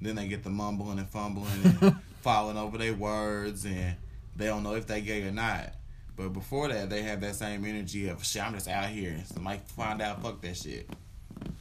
[0.00, 1.48] Then they get the mumbling and fumbling
[1.80, 3.96] and falling over their words, and
[4.38, 5.74] they don't know if they gay or not.
[6.16, 8.42] But before that, they have that same energy of shit.
[8.42, 9.22] I'm just out here.
[9.26, 10.88] Somebody find out, fuck that shit.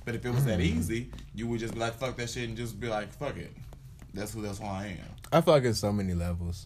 [0.06, 0.66] But if it was that hmm.
[0.66, 3.52] easy, you would just be like, fuck that shit, and just be like, fuck it.
[4.14, 4.42] That's who.
[4.42, 5.16] That's who I am.
[5.32, 6.66] I feel like it's so many levels.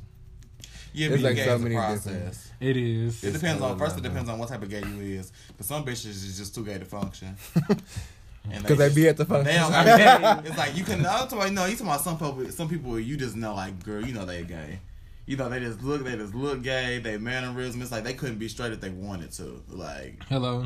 [0.93, 2.03] Yeah, it's but like gay so is a many process.
[2.03, 3.23] different- It is.
[3.23, 3.97] It depends on first.
[3.97, 5.31] It depends on what type of gay you is.
[5.57, 7.35] But some bitches is just too gay to function.
[8.43, 9.55] Because they just- be at the They function.
[9.55, 9.73] don't.
[9.73, 11.05] I mean, it's like you can.
[11.05, 11.53] I'm talking.
[11.53, 12.51] No, you talking about some people.
[12.51, 14.79] Some people you just know, like girl, you know they gay.
[15.31, 16.03] You know they just look.
[16.03, 16.99] They just look gay.
[16.99, 17.81] They mannerism.
[17.81, 19.63] It's like they couldn't be straight if they wanted to.
[19.69, 20.65] Like Hello.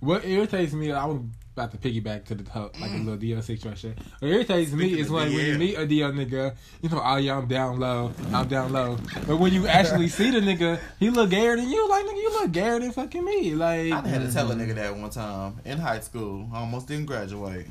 [0.00, 1.20] What irritates me, I was
[1.52, 3.04] about to piggyback to the top, like a mm.
[3.04, 3.94] little DL situation.
[4.18, 7.38] What irritates me is when, when you meet a DL nigga, you know, oh yeah,
[7.38, 8.98] I'm down low, I'm down low.
[9.28, 11.88] But when you actually see the nigga, he look gayer than you.
[11.88, 13.54] Like nigga, you look gayer than fucking me.
[13.54, 16.48] Like I had to tell a nigga that one time in high school.
[16.52, 17.68] I almost didn't graduate.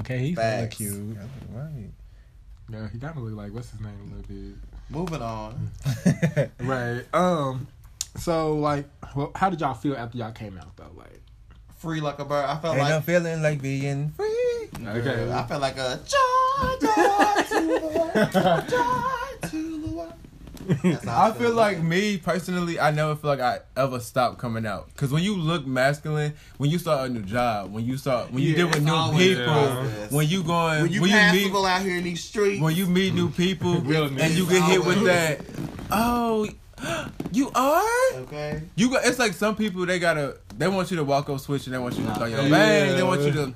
[0.00, 0.78] okay, he's Facts.
[0.78, 1.16] cute.
[1.52, 1.90] Right.
[2.70, 4.67] Yeah, he kind of look like what's his name a little bit.
[4.90, 5.70] Moving on.
[6.60, 7.02] Right.
[7.14, 7.66] Um.
[8.16, 10.90] So like, well, how did y'all feel after y'all came out though?
[10.96, 11.20] Like,
[11.78, 12.44] Free like a bird.
[12.44, 14.68] I felt Ain't like no feeling like being free.
[14.84, 15.30] okay.
[15.32, 19.88] I felt like a joy, joy to the world, joy to the
[20.68, 20.80] world.
[20.82, 24.66] That's how I feel like me personally, I never feel like I ever stopped coming
[24.66, 24.94] out.
[24.96, 28.42] Cause when you look masculine, when you start a new job, when you start, when
[28.42, 30.12] you Yeah, deal with new people, process.
[30.12, 32.60] when you going, when you when you meet, people out here in these streets.
[32.60, 35.40] when you meet new people, Real and you get hit with that.
[35.90, 36.48] Oh,
[37.32, 38.14] you are.
[38.22, 38.62] okay.
[38.76, 39.04] You got.
[39.04, 40.36] It's like some people they gotta.
[40.56, 42.48] They want you to walk up switch and they want you to throw your Yeah.
[42.50, 42.96] bang.
[42.96, 43.54] They want you to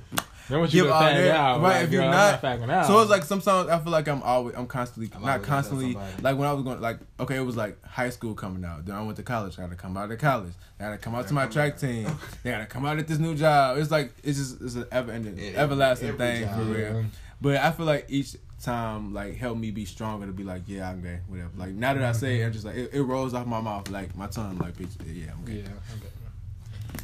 [0.53, 2.43] They want you give to all fag out, Right, like, if you're girl, I'm not-
[2.43, 2.87] fagging out.
[2.87, 6.37] So it's like sometimes I feel like I'm always I'm constantly I'm not constantly like
[6.37, 9.01] when I was going like okay it was like high school coming out then I
[9.03, 11.47] went to college I gotta come out of college I gotta come out to my
[11.47, 12.07] track team
[12.43, 15.11] they gotta come out at this new job it's like it's just it's an ever
[15.13, 16.55] ending Yeah, everlasting every thing job.
[16.59, 17.03] for real Yeah.
[17.41, 20.91] but I feel like each time like helped me be stronger to be like yeah
[20.91, 23.33] I'm gay whatever like now that I say it I'm just like it, it rolls
[23.35, 25.63] off my mouth like my tongue like bitch yeah I'm yeah.
[25.63, 26.09] gay Okay.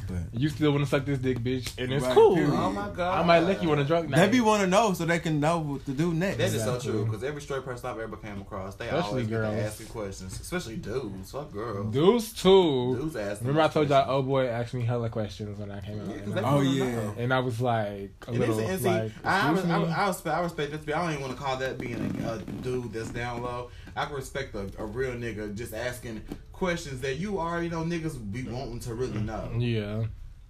[0.07, 2.35] But You still want to suck this dick, bitch, and it's Right, cool.
[2.35, 2.53] period.
[2.53, 3.19] Oh my god.
[3.19, 4.17] I might lick you on a drunk night.
[4.17, 6.53] they be want to know so they can know what to do next That is
[6.55, 6.79] Exactly.
[6.81, 9.41] so true because every straight person I've ever came across, they Especially always get to
[9.41, 9.55] girls.
[9.65, 11.31] asking questions, especially dudes.
[11.31, 11.93] Fuck girls.
[11.93, 12.97] Dudes too.
[12.99, 13.47] Dudes asking.
[13.47, 14.19] Remember I told y'all, questions.
[14.19, 16.61] oh boy asked me hella questions when I came out, Yeah, 'cause and, I, Oh,
[16.61, 16.85] yeah.
[16.91, 17.13] know.
[17.17, 19.91] and I was like a And little it's- and see, like, I, I, I, me?
[19.91, 22.33] I respect, I respect this, but I don't even want to call that being a,
[22.33, 23.69] a dude that's down low.
[23.99, 26.21] I can respect a, a real nigga just asking
[26.53, 29.51] questions that you already know niggas be wanting to really know.
[29.57, 30.05] yeah.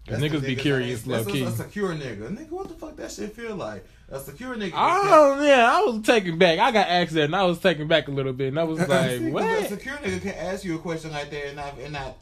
[0.07, 1.43] That's niggas be curious, low key.
[1.43, 2.35] A, secure nigga.
[2.35, 3.85] Nigga, what the fuck that shit feel like?
[4.09, 4.71] A secure nigga.
[4.73, 6.57] Oh yeah, I was taken back.
[6.57, 8.79] I got asked that, and I was taken back a little bit, and I was
[8.87, 9.43] like, what?
[9.43, 12.17] A secure nigga can ask you a question like that and not and not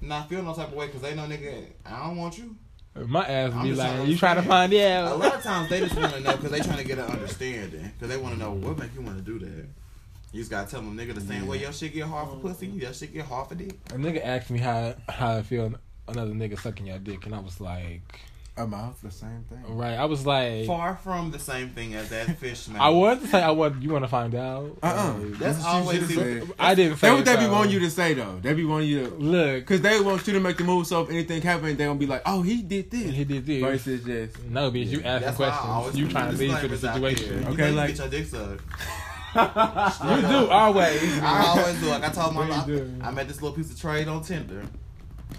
[0.00, 2.56] not feel no type of way because they know nigga, I don't want you.
[2.94, 5.70] My ass I'm be like, trying "You trying to find find A lot of times
[5.70, 8.34] they just want to know because they trying to get an understanding because they want
[8.34, 9.66] to know what make you want to do that.
[10.32, 12.48] You just gotta tell them nigga the same way your shit get hard for mm-hmm.
[12.48, 13.74] pussy, your shit get hard for dick.
[13.90, 15.74] A nigga asked me how how I feel
[16.08, 18.00] another nigga sucking your dick, and I was like,
[18.56, 21.94] oh, a mouth the same thing "Right." I was like, Far from the same thing
[21.94, 22.80] as that fish man.
[22.80, 25.18] I wanted to say, "I want you want to find out." Uh-uh.
[25.18, 26.54] Like, That's That's what you always should've the- said.
[26.58, 27.52] I didn't say That's what they it, be though.
[27.52, 28.38] wanting you to say though.
[28.40, 30.86] They be wanting you to, Look, cause they want you to make the move.
[30.86, 33.60] So if anything happens, they gonna be like, "Oh, he did this." he did this.
[33.62, 35.98] Versus just, No, bitch, you asking That's questions.
[35.98, 37.16] You put trying to lead to the disclaimers out there.
[37.16, 37.46] situation.
[37.52, 38.62] Okay, you like- get your dick sucked.
[39.34, 41.18] You do always.
[41.20, 41.86] I always do.
[41.88, 43.08] Like I told my, You I.
[43.08, 44.62] I met this little piece of trade on Tinder.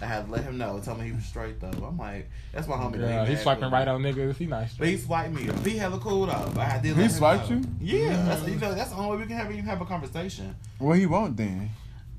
[0.02, 0.80] I had to let him know.
[0.84, 1.68] Tell me he was straight though.
[1.86, 3.00] I'm like, that's my homie.
[3.00, 4.36] Yeah, He he's swiping right on niggas.
[4.36, 4.74] He nice.
[4.74, 5.48] But he swiped me.
[5.48, 5.64] up.
[5.64, 6.50] He hella cool though.
[6.54, 6.96] But I did.
[6.96, 7.62] He let swiped you?
[7.80, 10.54] Yeah, that's you know that's the only way we can have even have a conversation
[10.80, 11.70] Well, he want then?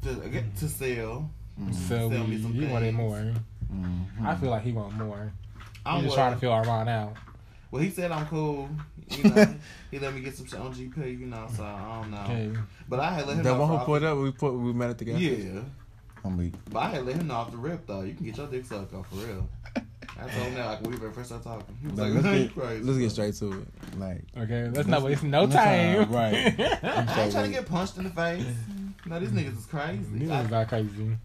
[0.03, 1.29] to get to sell.
[1.71, 3.33] So Sell me some he wanted more.
[3.73, 4.25] Mm-hmm.
[4.27, 5.31] I feel like he want more.
[5.85, 7.13] I'm He's just trying to feel Armand out.
[7.75, 8.69] Well, he said I'm cool.
[9.09, 9.53] You know,
[9.91, 11.19] he let me get some shit on GP.
[11.19, 12.17] You know, so I don't know.
[12.19, 12.51] Hey,
[12.87, 13.59] But I had let him That know.
[13.59, 15.19] one who off- put up, we put, we met it together.
[15.19, 15.59] Yeah.
[16.23, 16.53] I'm weak.
[16.71, 18.01] But I had let him know off the rip though.
[18.03, 19.49] You can get your dick sucked off for real.
[19.75, 21.77] I told him that like when we first started talking.
[21.81, 23.99] He was Like, like, let's, get, crazy." let's get straight to it.
[23.99, 26.05] Like, okay, let's not waste no no time.
[26.05, 26.33] time, right.
[26.81, 28.45] I'm I ain't trying to get punched in the face.
[29.05, 30.03] No, these niggas is crazy.
[30.13, 31.17] These niggas are crazy.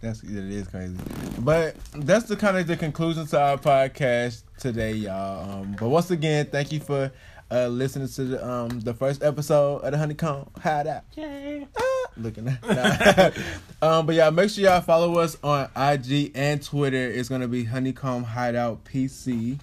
[0.00, 0.96] That's it is crazy,
[1.40, 5.60] but that's the kind of the conclusion to our podcast today, y'all.
[5.60, 7.12] Um, but once again, thank you for
[7.50, 11.04] uh, listening to the um the first episode of the Honeycomb Hideout.
[11.16, 11.66] Yay.
[11.78, 13.36] Ah, looking at
[13.82, 16.96] um, but y'all make sure y'all follow us on IG and Twitter.
[16.96, 19.58] It's gonna be Honeycomb Hideout PC.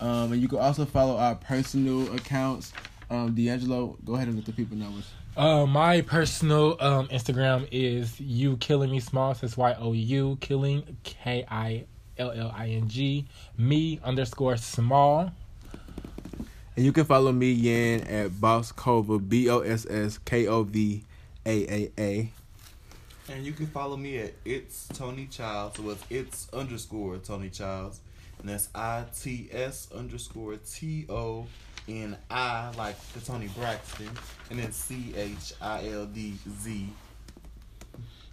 [0.00, 2.72] Um, and you can also follow our personal accounts.
[3.10, 7.68] Um, D'Angelo, go ahead and let the people know what's Uh, my personal um Instagram
[7.70, 9.34] is you killing me small.
[9.34, 11.84] So it's Y O U killing K I
[12.16, 13.26] L L I N G
[13.58, 15.30] me underscore small.
[16.74, 20.62] And you can follow me Yan at Boss Cova B O S S K O
[20.62, 21.04] V
[21.44, 22.32] A A A.
[23.28, 25.76] And you can follow me at it's Toni Childz.
[25.76, 27.98] So it's it's underscore Toni Childz.
[28.38, 31.46] And that's I T S underscore T O
[31.88, 34.10] N I like the Toni Braxton.
[34.50, 36.88] And then C H I L D Z.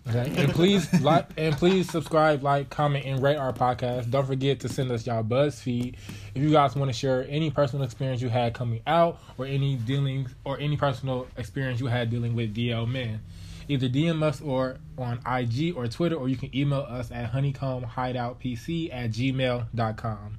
[0.10, 4.12] Okay, and please like and please subscribe, like, comment, and rate our podcast.
[4.12, 5.96] Don't forget to send us y'all BuzzFeed
[6.36, 9.76] if you guys want to share any personal experience you had coming out, or any
[9.78, 13.22] dealings, or any personal experience you had dealing with DL men.
[13.70, 18.94] Either DM us or on IG or Twitter, or you can email us at honeycombhideoutpc
[18.94, 20.38] at gmail.com.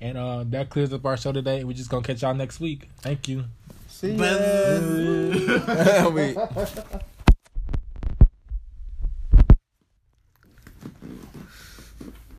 [0.00, 1.64] And uh, that clears up our show today.
[1.64, 2.88] We're just going to catch y'all next week.
[3.00, 3.44] Thank you.
[3.88, 5.40] See Buzz.
[5.48, 6.08] ya.
[6.10, 6.36] We-